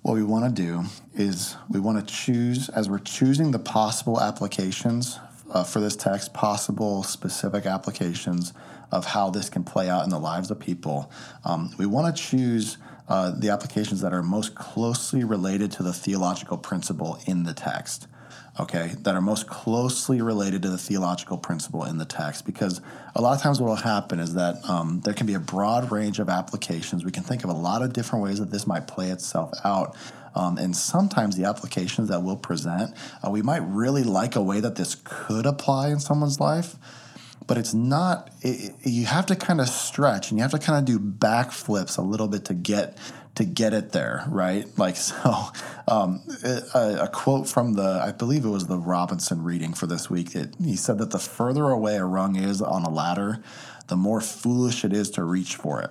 what 0.02 0.14
we 0.14 0.22
want 0.22 0.54
to 0.54 0.62
do 0.62 0.84
is 1.14 1.56
we 1.70 1.80
want 1.80 2.06
to 2.06 2.14
choose, 2.14 2.68
as 2.68 2.90
we're 2.90 2.98
choosing 2.98 3.50
the 3.50 3.58
possible 3.58 4.20
applications 4.20 5.18
uh, 5.52 5.64
for 5.64 5.80
this 5.80 5.96
text, 5.96 6.34
possible 6.34 7.02
specific 7.02 7.66
applications 7.66 8.52
of 8.90 9.06
how 9.06 9.30
this 9.30 9.48
can 9.48 9.64
play 9.64 9.88
out 9.88 10.04
in 10.04 10.10
the 10.10 10.18
lives 10.18 10.50
of 10.50 10.58
people, 10.60 11.10
um, 11.44 11.74
we 11.78 11.86
want 11.86 12.14
to 12.14 12.22
choose 12.22 12.76
uh, 13.08 13.30
the 13.38 13.50
applications 13.50 14.00
that 14.00 14.12
are 14.12 14.22
most 14.22 14.54
closely 14.54 15.24
related 15.24 15.70
to 15.70 15.82
the 15.82 15.92
theological 15.92 16.56
principle 16.56 17.18
in 17.26 17.44
the 17.44 17.54
text. 17.54 18.06
Okay, 18.58 18.92
that 19.00 19.16
are 19.16 19.20
most 19.20 19.48
closely 19.48 20.22
related 20.22 20.62
to 20.62 20.70
the 20.70 20.78
theological 20.78 21.36
principle 21.36 21.84
in 21.84 21.98
the 21.98 22.04
text. 22.04 22.46
Because 22.46 22.80
a 23.16 23.20
lot 23.20 23.34
of 23.34 23.42
times, 23.42 23.60
what 23.60 23.66
will 23.66 23.74
happen 23.74 24.20
is 24.20 24.34
that 24.34 24.64
um, 24.68 25.00
there 25.00 25.12
can 25.12 25.26
be 25.26 25.34
a 25.34 25.40
broad 25.40 25.90
range 25.90 26.20
of 26.20 26.28
applications. 26.28 27.04
We 27.04 27.10
can 27.10 27.24
think 27.24 27.42
of 27.42 27.50
a 27.50 27.54
lot 27.54 27.82
of 27.82 27.92
different 27.92 28.24
ways 28.24 28.38
that 28.38 28.52
this 28.52 28.64
might 28.64 28.86
play 28.86 29.10
itself 29.10 29.52
out. 29.64 29.96
Um, 30.36 30.56
and 30.58 30.76
sometimes 30.76 31.36
the 31.36 31.46
applications 31.46 32.08
that 32.10 32.22
we'll 32.22 32.36
present, 32.36 32.94
uh, 33.26 33.30
we 33.30 33.42
might 33.42 33.62
really 33.62 34.04
like 34.04 34.36
a 34.36 34.42
way 34.42 34.60
that 34.60 34.76
this 34.76 34.96
could 35.02 35.46
apply 35.46 35.88
in 35.88 35.98
someone's 35.98 36.38
life 36.38 36.76
but 37.46 37.58
it's 37.58 37.74
not 37.74 38.30
it, 38.40 38.74
you 38.84 39.04
have 39.04 39.26
to 39.26 39.36
kind 39.36 39.60
of 39.60 39.68
stretch 39.68 40.30
and 40.30 40.38
you 40.38 40.42
have 40.42 40.50
to 40.52 40.58
kind 40.58 40.78
of 40.78 40.84
do 40.84 40.98
backflips 40.98 41.98
a 41.98 42.02
little 42.02 42.28
bit 42.28 42.46
to 42.46 42.54
get 42.54 42.96
to 43.34 43.44
get 43.44 43.72
it 43.72 43.92
there 43.92 44.24
right? 44.28 44.66
Like 44.78 44.96
so 45.10 45.34
um, 45.88 46.22
a, 46.44 46.98
a, 47.02 47.08
quote 47.08 47.48
from 47.48 47.74
the 47.74 48.00
i 48.02 48.12
believe 48.12 48.44
it 48.44 48.48
was 48.48 48.66
the 48.66 48.78
robinson 48.78 49.42
reading 49.42 49.74
for 49.74 49.86
this 49.86 50.08
week. 50.08 50.34
It, 50.34 50.54
he 50.62 50.76
said 50.76 50.98
that 50.98 51.10
the 51.10 51.18
further 51.18 51.68
away 51.70 51.96
a 51.96 52.04
rung 52.04 52.36
is 52.36 52.62
on 52.62 52.84
a 52.84 52.90
ladder 52.90 53.42
the 53.86 53.96
more 53.96 54.20
foolish 54.20 54.84
it 54.84 54.92
is 54.92 55.10
to 55.10 55.24
reach 55.24 55.56
for 55.56 55.82
it. 55.82 55.90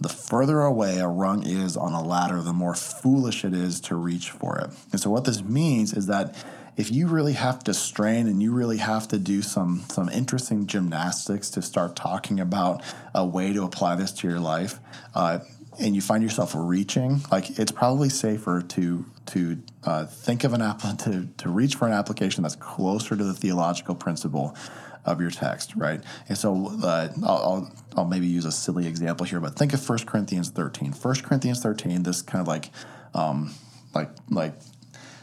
The 0.00 0.08
further 0.08 0.62
away 0.62 0.98
a 0.98 1.06
rung 1.06 1.46
is 1.46 1.76
on 1.76 1.92
a 1.92 2.02
ladder 2.02 2.40
the 2.40 2.54
more 2.54 2.74
foolish 2.74 3.44
it 3.44 3.52
is 3.52 3.80
to 3.82 3.94
reach 3.94 4.30
for 4.30 4.58
it. 4.58 4.70
And 4.92 5.00
so 5.00 5.10
what 5.10 5.24
this 5.24 5.42
means 5.42 5.92
is 5.92 6.06
that 6.06 6.34
if 6.76 6.90
you 6.90 7.08
really 7.08 7.34
have 7.34 7.62
to 7.64 7.74
strain 7.74 8.26
and 8.26 8.42
you 8.42 8.52
really 8.52 8.78
have 8.78 9.06
to 9.08 9.18
do 9.18 9.42
some 9.42 9.84
some 9.90 10.08
interesting 10.08 10.66
gymnastics 10.66 11.50
to 11.50 11.60
start 11.62 11.94
talking 11.94 12.40
about 12.40 12.82
a 13.14 13.26
way 13.26 13.52
to 13.52 13.64
apply 13.64 13.96
this 13.96 14.12
to 14.12 14.28
your 14.28 14.40
life, 14.40 14.78
uh, 15.14 15.40
and 15.78 15.94
you 15.94 16.00
find 16.00 16.22
yourself 16.22 16.52
reaching, 16.54 17.20
like 17.30 17.58
it's 17.58 17.72
probably 17.72 18.08
safer 18.08 18.62
to 18.62 19.04
to 19.26 19.62
uh, 19.84 20.06
think 20.06 20.44
of 20.44 20.52
an 20.52 20.62
app 20.62 20.80
to 20.98 21.28
to 21.38 21.48
reach 21.48 21.76
for 21.76 21.86
an 21.86 21.92
application 21.92 22.42
that's 22.42 22.56
closer 22.56 23.16
to 23.16 23.24
the 23.24 23.34
theological 23.34 23.94
principle 23.94 24.56
of 25.04 25.20
your 25.20 25.30
text, 25.30 25.74
right? 25.76 26.02
And 26.28 26.36
so 26.36 26.78
uh, 26.82 27.08
I'll, 27.24 27.36
I'll, 27.36 27.72
I'll 27.96 28.04
maybe 28.04 28.26
use 28.26 28.44
a 28.44 28.52
silly 28.52 28.86
example 28.86 29.24
here, 29.24 29.40
but 29.40 29.56
think 29.56 29.72
of 29.72 29.88
1 29.88 30.00
Corinthians 30.00 30.50
13. 30.50 30.92
1 30.92 31.14
Corinthians 31.22 31.62
13, 31.62 32.02
this 32.02 32.20
kind 32.20 32.42
of 32.42 32.48
like 32.48 32.70
um, 33.14 33.54
like 33.94 34.10
like 34.28 34.54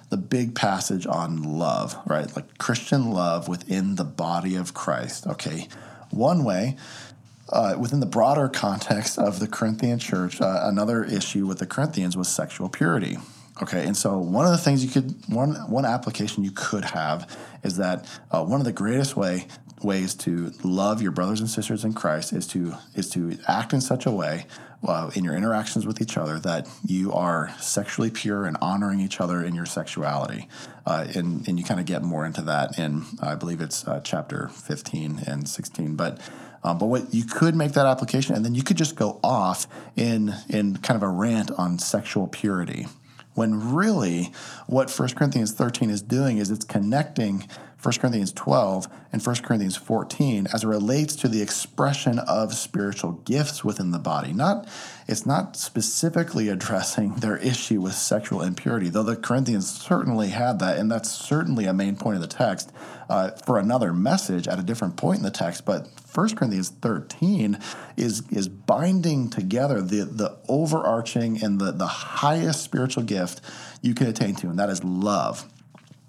the 0.10 0.18
big 0.18 0.56
passage 0.56 1.06
on 1.06 1.44
love, 1.44 1.98
right? 2.06 2.34
Like 2.36 2.58
Christian 2.58 3.12
love 3.12 3.48
within 3.48 3.96
the 3.96 4.04
body 4.04 4.56
of 4.56 4.74
Christ. 4.74 5.28
Okay, 5.28 5.68
one 6.10 6.44
way. 6.44 6.78
Uh, 7.50 7.76
within 7.80 8.00
the 8.00 8.06
broader 8.06 8.50
context 8.50 9.18
of 9.18 9.40
the 9.40 9.48
Corinthian 9.48 10.00
church, 10.00 10.42
uh, 10.42 10.62
another 10.64 11.04
issue 11.04 11.46
with 11.46 11.60
the 11.60 11.66
Corinthians 11.66 12.18
was 12.18 12.28
sexual 12.28 12.68
purity. 12.68 13.18
Okay, 13.62 13.86
and 13.86 13.98
so 13.98 14.18
one 14.18 14.46
of 14.46 14.52
the 14.52 14.58
things 14.58 14.84
you 14.84 14.92
could 14.92 15.16
one 15.28 15.56
one 15.70 15.86
application 15.86 16.44
you 16.44 16.52
could 16.52 16.86
have 16.86 17.38
is 17.64 17.78
that 17.78 18.06
uh, 18.32 18.44
one 18.44 18.60
of 18.60 18.66
the 18.66 18.74
greatest 18.74 19.16
way 19.16 19.48
ways 19.82 20.14
to 20.16 20.52
love 20.64 21.02
your 21.02 21.12
brothers 21.12 21.40
and 21.40 21.50
sisters 21.50 21.84
in 21.84 21.94
Christ 21.94 22.34
is 22.34 22.48
to 22.48 22.76
is 22.96 23.10
to 23.12 23.38
act 23.48 23.74
in 23.74 23.82
such 23.82 24.06
a 24.06 24.12
way 24.12 24.46
uh, 24.86 25.10
in 25.16 25.24
your 25.24 25.36
interactions 25.36 25.86
with 25.86 26.02
each 26.02 26.18
other 26.18 26.40
that 26.40 26.68
you 26.86 27.12
are 27.14 27.52
sexually 27.60 28.12
pure 28.12 28.46
and 28.46 28.58
honoring 28.62 29.00
each 29.00 29.20
other 29.20 29.44
in 29.44 29.56
your 29.56 29.66
sexuality. 29.66 30.48
Uh, 30.86 31.08
and, 31.16 31.48
and 31.48 31.60
you 31.60 31.66
kind 31.66 31.80
of 31.80 31.86
get 31.86 32.04
more 32.04 32.26
into 32.26 32.42
that 32.42 32.78
in, 32.78 33.04
I 33.22 33.36
believe 33.36 33.60
it's 33.60 33.88
uh, 33.88 34.02
chapter 34.04 34.50
15 34.50 35.24
and 35.26 35.50
16. 35.50 35.96
But 35.96 36.20
um, 36.64 36.78
but 36.78 36.88
what 36.88 37.14
you 37.14 37.24
could 37.24 37.56
make 37.56 37.74
that 37.74 37.86
application, 37.86 38.36
and 38.36 38.44
then 38.44 38.56
you 38.56 38.64
could 38.64 38.78
just 38.78 38.96
go 38.96 39.20
off 39.24 39.68
in 39.96 40.34
in 40.50 40.78
kind 40.78 40.96
of 40.96 41.04
a 41.04 41.10
rant 41.10 41.52
on 41.52 41.80
sexual 41.80 42.28
purity. 42.28 42.88
When 43.34 43.76
really, 43.76 44.34
what 44.66 44.90
1 44.90 45.10
Corinthians 45.10 45.54
13 45.54 45.92
is 45.92 46.02
doing 46.02 46.40
is 46.40 46.50
it's 46.50 46.66
connecting 46.66 47.48
1 47.82 47.94
Corinthians 48.00 48.32
12 48.32 48.88
and 49.14 49.24
1 49.24 49.36
Corinthians 49.38 49.78
14 49.78 50.48
as 50.52 50.64
it 50.64 50.68
relates 50.68 51.16
to 51.16 51.28
the 51.28 51.44
expression 51.44 52.18
of 52.18 52.56
spiritual 52.56 53.12
gifts 53.12 53.64
within 53.64 53.92
the 53.92 54.00
body. 54.00 54.34
Not 54.34 54.68
it's 55.08 55.28
not 55.28 55.56
specifically 55.56 56.50
addressing 56.50 57.16
their 57.16 57.38
issue 57.38 57.80
with 57.80 57.94
sexual 57.94 58.42
impurity, 58.42 58.90
though 58.90 59.04
the 59.04 59.16
Corinthians 59.16 59.70
certainly 59.70 60.30
had 60.30 60.60
that, 60.60 60.78
and 60.78 60.92
that's 60.92 61.10
certainly 61.10 61.66
a 61.66 61.74
main 61.74 61.96
point 61.96 62.16
of 62.16 62.22
the 62.22 62.28
text 62.28 62.74
uh, 63.10 63.32
for 63.46 63.60
another 63.60 63.94
message 63.94 64.48
at 64.48 64.60
a 64.60 64.64
different 64.64 64.98
point 64.98 65.20
in 65.20 65.24
the 65.24 65.32
text. 65.32 65.64
But 65.64 65.88
1 66.14 66.36
Corinthians 66.36 66.70
13 66.70 67.60
is 67.96 68.24
is 68.32 68.50
binding 68.50 69.30
together 69.30 69.82
the 69.82 70.04
the 70.04 70.36
overarching 70.48 71.44
and 71.44 71.62
the, 71.62 71.72
the 71.72 71.88
highest 71.88 72.64
spiritual 72.64 73.04
gift 73.04 73.40
you 73.84 73.94
can 73.94 74.08
attain 74.08 74.34
to, 74.38 74.48
and 74.48 74.58
that 74.58 74.70
is 74.70 74.84
love 74.84 75.48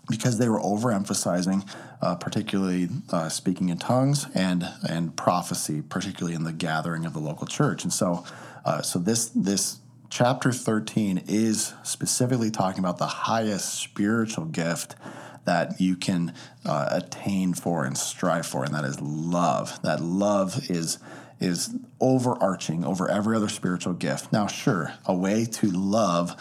because 0.09 0.39
they 0.39 0.49
were 0.49 0.61
overemphasizing, 0.61 1.69
uh, 2.01 2.15
particularly 2.17 2.89
uh, 3.11 3.29
speaking 3.29 3.69
in 3.69 3.79
tongues 3.79 4.27
and 4.35 4.69
and 4.89 5.17
prophecy, 5.17 5.83
particularly 5.83 6.35
in 6.35 6.45
the 6.45 6.53
gathering 6.53 7.07
of 7.07 7.13
the 7.13 7.21
local 7.21 7.47
church. 7.47 7.85
And 7.85 7.93
so, 7.93 8.25
uh, 8.65 8.83
so 8.83 8.99
this 8.99 9.31
this 9.35 9.79
chapter 10.11 10.53
thirteen 10.53 11.23
is 11.27 11.75
specifically 11.83 12.51
talking 12.51 12.81
about 12.81 12.99
the 12.99 13.07
highest 13.07 13.75
spiritual 13.75 14.47
gift 14.47 14.97
that 15.45 15.81
you 15.81 15.97
can 15.97 16.35
uh, 16.67 16.89
attain 16.91 17.55
for 17.55 17.85
and 17.85 17.97
strive 17.97 18.47
for, 18.47 18.65
and 18.65 18.75
that 18.75 18.85
is 18.85 19.01
love. 19.01 19.81
That 19.83 20.01
love 20.03 20.71
is 20.71 20.99
is 21.41 21.75
overarching 22.01 22.85
over 22.85 23.09
every 23.09 23.37
other 23.37 23.49
spiritual 23.49 23.93
gift. 23.93 24.33
Now, 24.33 24.47
sure, 24.47 24.95
a 25.07 25.15
way 25.15 25.45
to 25.45 25.71
love 25.71 26.35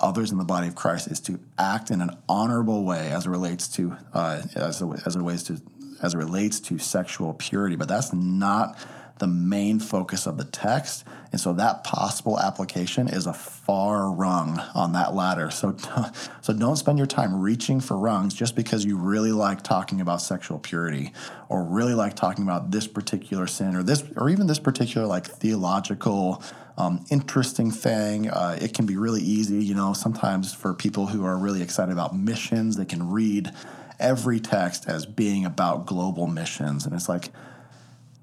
others 0.00 0.30
in 0.32 0.38
the 0.38 0.44
body 0.44 0.68
of 0.68 0.74
Christ 0.74 1.08
is 1.08 1.20
to 1.20 1.38
act 1.58 1.90
in 1.90 2.00
an 2.00 2.16
honorable 2.28 2.84
way 2.84 3.10
as 3.10 3.26
it 3.26 3.30
relates 3.30 3.68
to 3.68 3.96
uh, 4.12 4.42
as, 4.54 4.82
as 4.82 5.16
it 5.16 5.18
relates 5.18 5.42
to 5.44 5.60
as 6.02 6.14
it 6.14 6.18
relates 6.18 6.60
to 6.60 6.78
sexual 6.78 7.34
purity. 7.34 7.76
But 7.76 7.88
that's 7.88 8.12
not 8.12 8.78
the 9.18 9.26
main 9.28 9.78
focus 9.78 10.26
of 10.26 10.36
the 10.36 10.44
text, 10.44 11.04
and 11.30 11.40
so 11.40 11.52
that 11.52 11.84
possible 11.84 12.40
application 12.40 13.06
is 13.06 13.26
a 13.26 13.32
far 13.32 14.10
rung 14.10 14.58
on 14.74 14.94
that 14.94 15.14
ladder. 15.14 15.50
So, 15.50 15.76
so 16.40 16.52
don't 16.52 16.76
spend 16.76 16.98
your 16.98 17.06
time 17.06 17.40
reaching 17.40 17.80
for 17.80 17.96
rungs 17.96 18.34
just 18.34 18.56
because 18.56 18.84
you 18.84 18.96
really 18.96 19.30
like 19.30 19.62
talking 19.62 20.00
about 20.00 20.20
sexual 20.20 20.58
purity, 20.58 21.12
or 21.48 21.62
really 21.62 21.94
like 21.94 22.16
talking 22.16 22.42
about 22.42 22.72
this 22.72 22.88
particular 22.88 23.46
sin, 23.46 23.76
or 23.76 23.84
this, 23.84 24.02
or 24.16 24.28
even 24.28 24.46
this 24.48 24.58
particular 24.58 25.06
like 25.06 25.26
theological 25.26 26.42
um, 26.76 27.04
interesting 27.10 27.70
thing. 27.70 28.30
Uh, 28.30 28.58
it 28.60 28.74
can 28.74 28.86
be 28.86 28.96
really 28.96 29.20
easy, 29.20 29.62
you 29.64 29.74
know, 29.74 29.92
sometimes 29.92 30.54
for 30.54 30.74
people 30.74 31.06
who 31.06 31.24
are 31.24 31.36
really 31.36 31.62
excited 31.62 31.92
about 31.92 32.16
missions, 32.16 32.76
they 32.76 32.84
can 32.84 33.10
read 33.10 33.50
every 33.98 34.40
text 34.40 34.88
as 34.88 35.06
being 35.06 35.44
about 35.44 35.86
global 35.86 36.26
missions. 36.26 36.86
And 36.86 36.94
it's 36.94 37.08
like, 37.08 37.30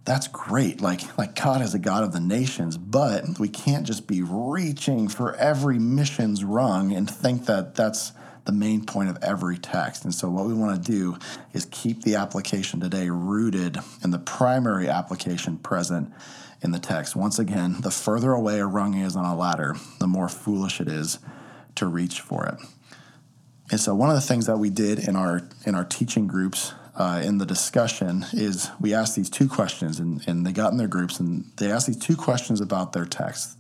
that's 0.06 0.28
great. 0.28 0.82
Like, 0.82 1.18
like 1.18 1.36
God 1.36 1.62
is 1.62 1.74
a 1.74 1.80
God 1.80 2.04
of 2.04 2.14
the 2.14 2.20
nations, 2.20 2.78
but 2.78 3.40
we 3.40 3.48
can't 3.48 3.86
just 3.86 4.08
be 4.08 4.24
reaching 4.24 5.08
for 5.08 5.36
every 5.36 5.78
missions 5.78 6.44
rung 6.44 6.92
and 6.92 7.10
think 7.10 7.46
that 7.46 7.76
that's 7.76 8.14
the 8.46 8.52
main 8.52 8.84
point 8.84 9.10
of 9.10 9.20
every 9.22 9.60
text. 9.60 10.04
And 10.06 10.16
so, 10.16 10.28
what 10.30 10.46
we 10.46 10.54
want 10.54 10.84
to 10.84 10.92
do 10.92 11.18
is 11.54 11.68
keep 11.70 12.02
the 12.02 12.16
application 12.16 12.80
today 12.80 13.10
rooted 13.12 13.78
in 14.04 14.10
the 14.10 14.18
primary 14.18 14.90
application 14.90 15.58
present 15.58 16.12
in 16.62 16.72
the 16.72 16.80
text. 16.80 17.16
Once 17.16 17.40
again, 17.40 17.78
the 17.82 17.92
further 17.92 18.32
away 18.32 18.60
a 18.60 18.66
rung 18.66 18.96
is 18.96 19.16
on 19.16 19.26
a 19.26 19.36
ladder, 19.36 19.76
the 20.00 20.08
more 20.08 20.30
foolish 20.30 20.82
it 20.82 20.88
is 20.88 21.20
to 21.76 21.88
reach 21.88 22.20
for 22.20 22.46
it. 22.46 22.56
And 23.72 23.80
so, 23.80 23.94
one 23.96 24.10
of 24.10 24.16
the 24.16 24.22
things 24.22 24.48
that 24.48 24.58
we 24.58 24.70
did 24.70 25.00
in 25.00 25.16
our 25.16 25.42
in 25.66 25.76
our 25.76 25.86
teaching 25.86 26.28
groups 26.28 26.74
uh, 26.96 27.22
in 27.24 27.38
the 27.38 27.46
discussion 27.46 28.26
is 28.34 28.70
we 28.80 28.94
asked 28.94 29.16
these 29.16 29.30
two 29.30 29.48
questions, 29.48 30.00
and, 30.00 30.28
and 30.28 30.46
they 30.46 30.52
got 30.52 30.72
in 30.72 30.78
their 30.78 30.88
groups 30.88 31.20
and 31.20 31.46
they 31.58 31.72
asked 31.72 31.88
these 31.88 31.98
two 31.98 32.16
questions 32.16 32.60
about 32.60 32.94
their 32.94 33.06
text. 33.06 33.58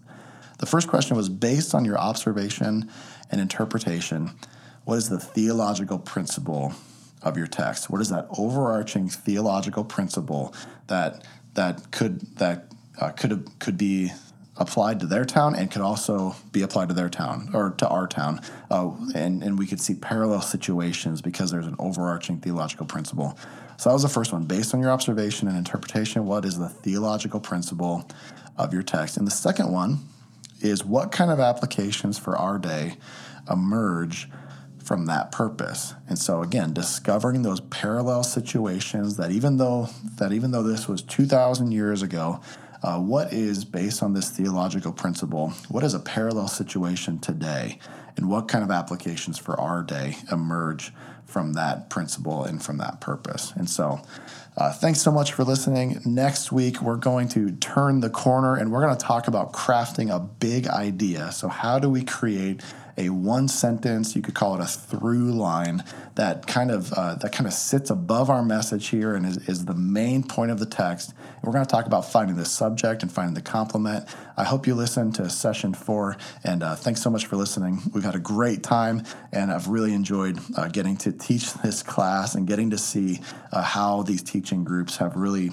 The 0.58 0.66
first 0.66 0.90
question 0.90 1.16
was 1.16 1.30
based 1.30 1.74
on 1.74 1.86
your 1.86 1.98
observation 1.98 2.90
and 3.32 3.40
interpretation. 3.40 4.32
What 4.84 4.96
is 4.96 5.08
the 5.08 5.20
theological 5.20 6.00
principle 6.00 6.74
of 7.22 7.38
your 7.38 7.48
text? 7.48 7.90
What 7.90 8.02
is 8.02 8.10
that 8.10 8.28
overarching 8.38 9.08
theological 9.08 9.86
principle 9.86 10.54
that 10.88 11.24
that 11.54 11.92
could 11.92 12.20
that 12.38 12.66
uh, 13.00 13.10
could 13.12 13.48
could 13.60 13.78
be 13.78 14.12
applied 14.60 15.00
to 15.00 15.06
their 15.06 15.26
town 15.26 15.56
and 15.56 15.72
could 15.72 15.82
also 15.82 16.36
be 16.52 16.62
applied 16.62 16.90
to 16.90 16.94
their 16.94 17.10
town 17.10 17.50
or 17.54 17.72
to 17.72 17.88
our 17.88 18.06
town. 18.06 18.42
Uh, 18.70 18.92
and, 19.16 19.42
and 19.42 19.58
we 19.58 19.66
could 19.66 19.80
see 19.80 19.96
parallel 19.96 20.42
situations 20.42 21.22
because 21.22 21.50
there's 21.50 21.66
an 21.66 21.78
overarching 21.80 22.38
theological 22.40 22.86
principle. 22.86 23.38
So 23.78 23.90
that 23.90 23.94
was 23.94 24.04
the 24.04 24.10
first 24.10 24.34
one. 24.34 24.44
Based 24.44 24.74
on 24.74 24.82
your 24.82 24.92
observation 24.92 25.48
and 25.48 25.58
interpretation, 25.58 26.26
what 26.26 26.44
is 26.44 26.60
the 26.60 26.68
theological 26.68 27.40
principle 27.40 28.06
of 28.58 28.74
your 28.74 28.84
text? 28.84 29.16
And 29.16 29.26
the 29.26 29.32
second 29.32 29.72
one 29.72 30.00
is 30.62 30.84
what 30.84 31.14
kind 31.14 31.32
of 31.32 31.40
applications 31.40 32.20
for 32.20 32.38
our 32.38 32.60
day 32.60 32.98
emerge 33.50 34.30
from 34.84 35.06
that 35.06 35.32
purpose. 35.32 35.94
And 36.10 36.20
so 36.20 36.42
again, 36.42 36.74
discovering 36.74 37.44
those 37.44 37.62
parallel 37.62 38.24
situations 38.24 39.16
that 39.18 39.32
even 39.32 39.58
though 39.58 39.88
that 40.16 40.34
even 40.34 40.52
though 40.52 40.64
this 40.64 40.88
was 40.88 41.02
2000 41.04 41.72
years 41.72 42.02
ago, 42.02 42.42
uh, 42.82 43.00
what 43.00 43.34
is, 43.34 43.66
based 43.66 44.02
on 44.02 44.14
this 44.14 44.30
theological 44.30 44.92
principle, 44.92 45.50
what 45.70 45.84
is 45.84 45.94
a 45.94 46.00
parallel 46.00 46.48
situation 46.48 47.20
today? 47.20 47.80
And 48.16 48.30
what 48.30 48.48
kind 48.48 48.64
of 48.64 48.72
applications 48.72 49.38
for 49.38 49.60
our 49.60 49.82
day 49.82 50.18
emerge 50.32 50.92
from 51.26 51.54
that 51.54 51.90
principle 51.90 52.44
and 52.44 52.62
from 52.62 52.78
that 52.78 53.00
purpose? 53.00 53.54
And 53.56 53.70
so, 53.70 54.02
uh, 54.58 54.74
thanks 54.74 55.02
so 55.02 55.12
much 55.12 55.32
for 55.32 55.46
listening. 55.46 56.02
Next 56.04 56.52
week, 56.52 56.82
we're 56.82 56.98
going 56.98 57.30
to 57.30 57.52
turn 57.52 58.02
the 58.02 58.10
corner 58.10 58.56
and 58.56 58.72
we're 58.72 58.82
going 58.82 58.98
to 58.98 59.06
talk 59.06 59.30
about 59.30 59.54
crafting 59.54 60.14
a 60.14 60.20
big 60.20 60.68
idea. 60.68 61.32
So, 61.32 61.48
how 61.48 61.80
do 61.80 61.90
we 61.90 62.04
create 62.04 62.62
a 63.00 63.10
one 63.10 63.48
sentence, 63.48 64.16
you 64.16 64.22
could 64.22 64.36
call 64.36 64.56
it 64.56 64.62
a 64.62 64.68
through 64.68 65.32
line 65.32 65.84
that 66.16 66.46
kind 66.46 66.70
of 66.70 66.92
uh, 66.94 67.16
that 67.16 67.32
kind 67.32 67.48
of 67.48 67.54
sits 67.54 67.90
above 67.90 68.30
our 68.30 68.44
message 68.44 68.90
here 68.90 69.16
and 69.16 69.26
is, 69.26 69.38
is 69.48 69.66
the 69.66 69.74
main 69.74 70.22
point 70.22 70.52
of 70.52 70.60
the 70.60 70.66
text. 70.66 71.12
And 71.12 71.44
we're 71.44 71.54
going 71.54 71.66
to 71.66 71.72
talk 71.72 71.86
about 71.86 72.12
finding 72.12 72.36
the 72.36 72.46
subject 72.46 73.02
and 73.02 73.12
finding 73.12 73.34
the 73.34 73.42
complement. 73.42 74.06
I 74.40 74.46
hope 74.46 74.68
you 74.68 74.74
listen 74.74 75.12
to 75.14 75.30
session 75.30 75.74
four, 75.74 76.16
and 76.46 76.64
uh, 76.64 76.74
thanks 76.74 77.02
so 77.02 77.10
much 77.10 77.26
for 77.26 77.36
listening. 77.36 77.82
We've 77.94 78.06
had 78.06 78.16
a 78.16 78.20
great 78.20 78.64
time, 78.64 79.04
and 79.34 79.52
I've 79.52 79.68
really 79.68 79.94
enjoyed 79.94 80.40
uh, 80.56 80.70
getting 80.70 80.96
to 81.00 81.12
teach 81.12 81.54
this 81.56 81.84
class 81.84 82.36
and 82.36 82.48
getting 82.48 82.70
to 82.70 82.78
see 82.78 83.20
uh, 83.52 83.62
how 83.62 84.04
these 84.04 84.24
teaching 84.24 84.64
groups 84.64 84.96
have 84.96 85.18
really 85.18 85.50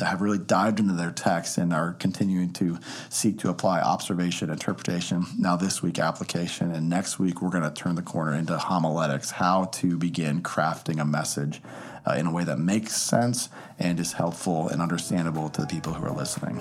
have 0.00 0.22
really 0.22 0.38
dived 0.38 0.80
into 0.80 0.94
their 0.94 1.10
text 1.10 1.58
and 1.58 1.74
are 1.74 1.92
continuing 1.92 2.54
to 2.54 2.78
seek 3.10 3.38
to 3.40 3.50
apply 3.50 3.82
observation, 3.82 4.48
interpretation, 4.48 5.26
now 5.36 5.54
this 5.54 5.82
week 5.82 5.98
application, 5.98 6.72
and 6.72 6.88
next 6.88 7.18
week 7.18 7.42
we're 7.42 7.50
going 7.50 7.62
to 7.62 7.70
turn 7.70 7.96
the 7.96 8.02
corner 8.02 8.34
into 8.34 8.56
homiletics, 8.56 9.32
how 9.32 9.64
to 9.64 9.98
begin 9.98 10.42
crafting 10.42 10.98
a 11.02 11.04
message 11.04 11.60
uh, 12.06 12.14
in 12.14 12.24
a 12.24 12.32
way 12.32 12.44
that 12.44 12.58
makes 12.58 12.96
sense 12.96 13.50
and 13.78 14.00
is 14.00 14.14
helpful 14.14 14.68
and 14.68 14.80
understandable 14.80 15.50
to 15.50 15.60
the 15.60 15.66
people 15.66 15.92
who 15.92 16.02
are 16.06 16.16
listening. 16.16 16.58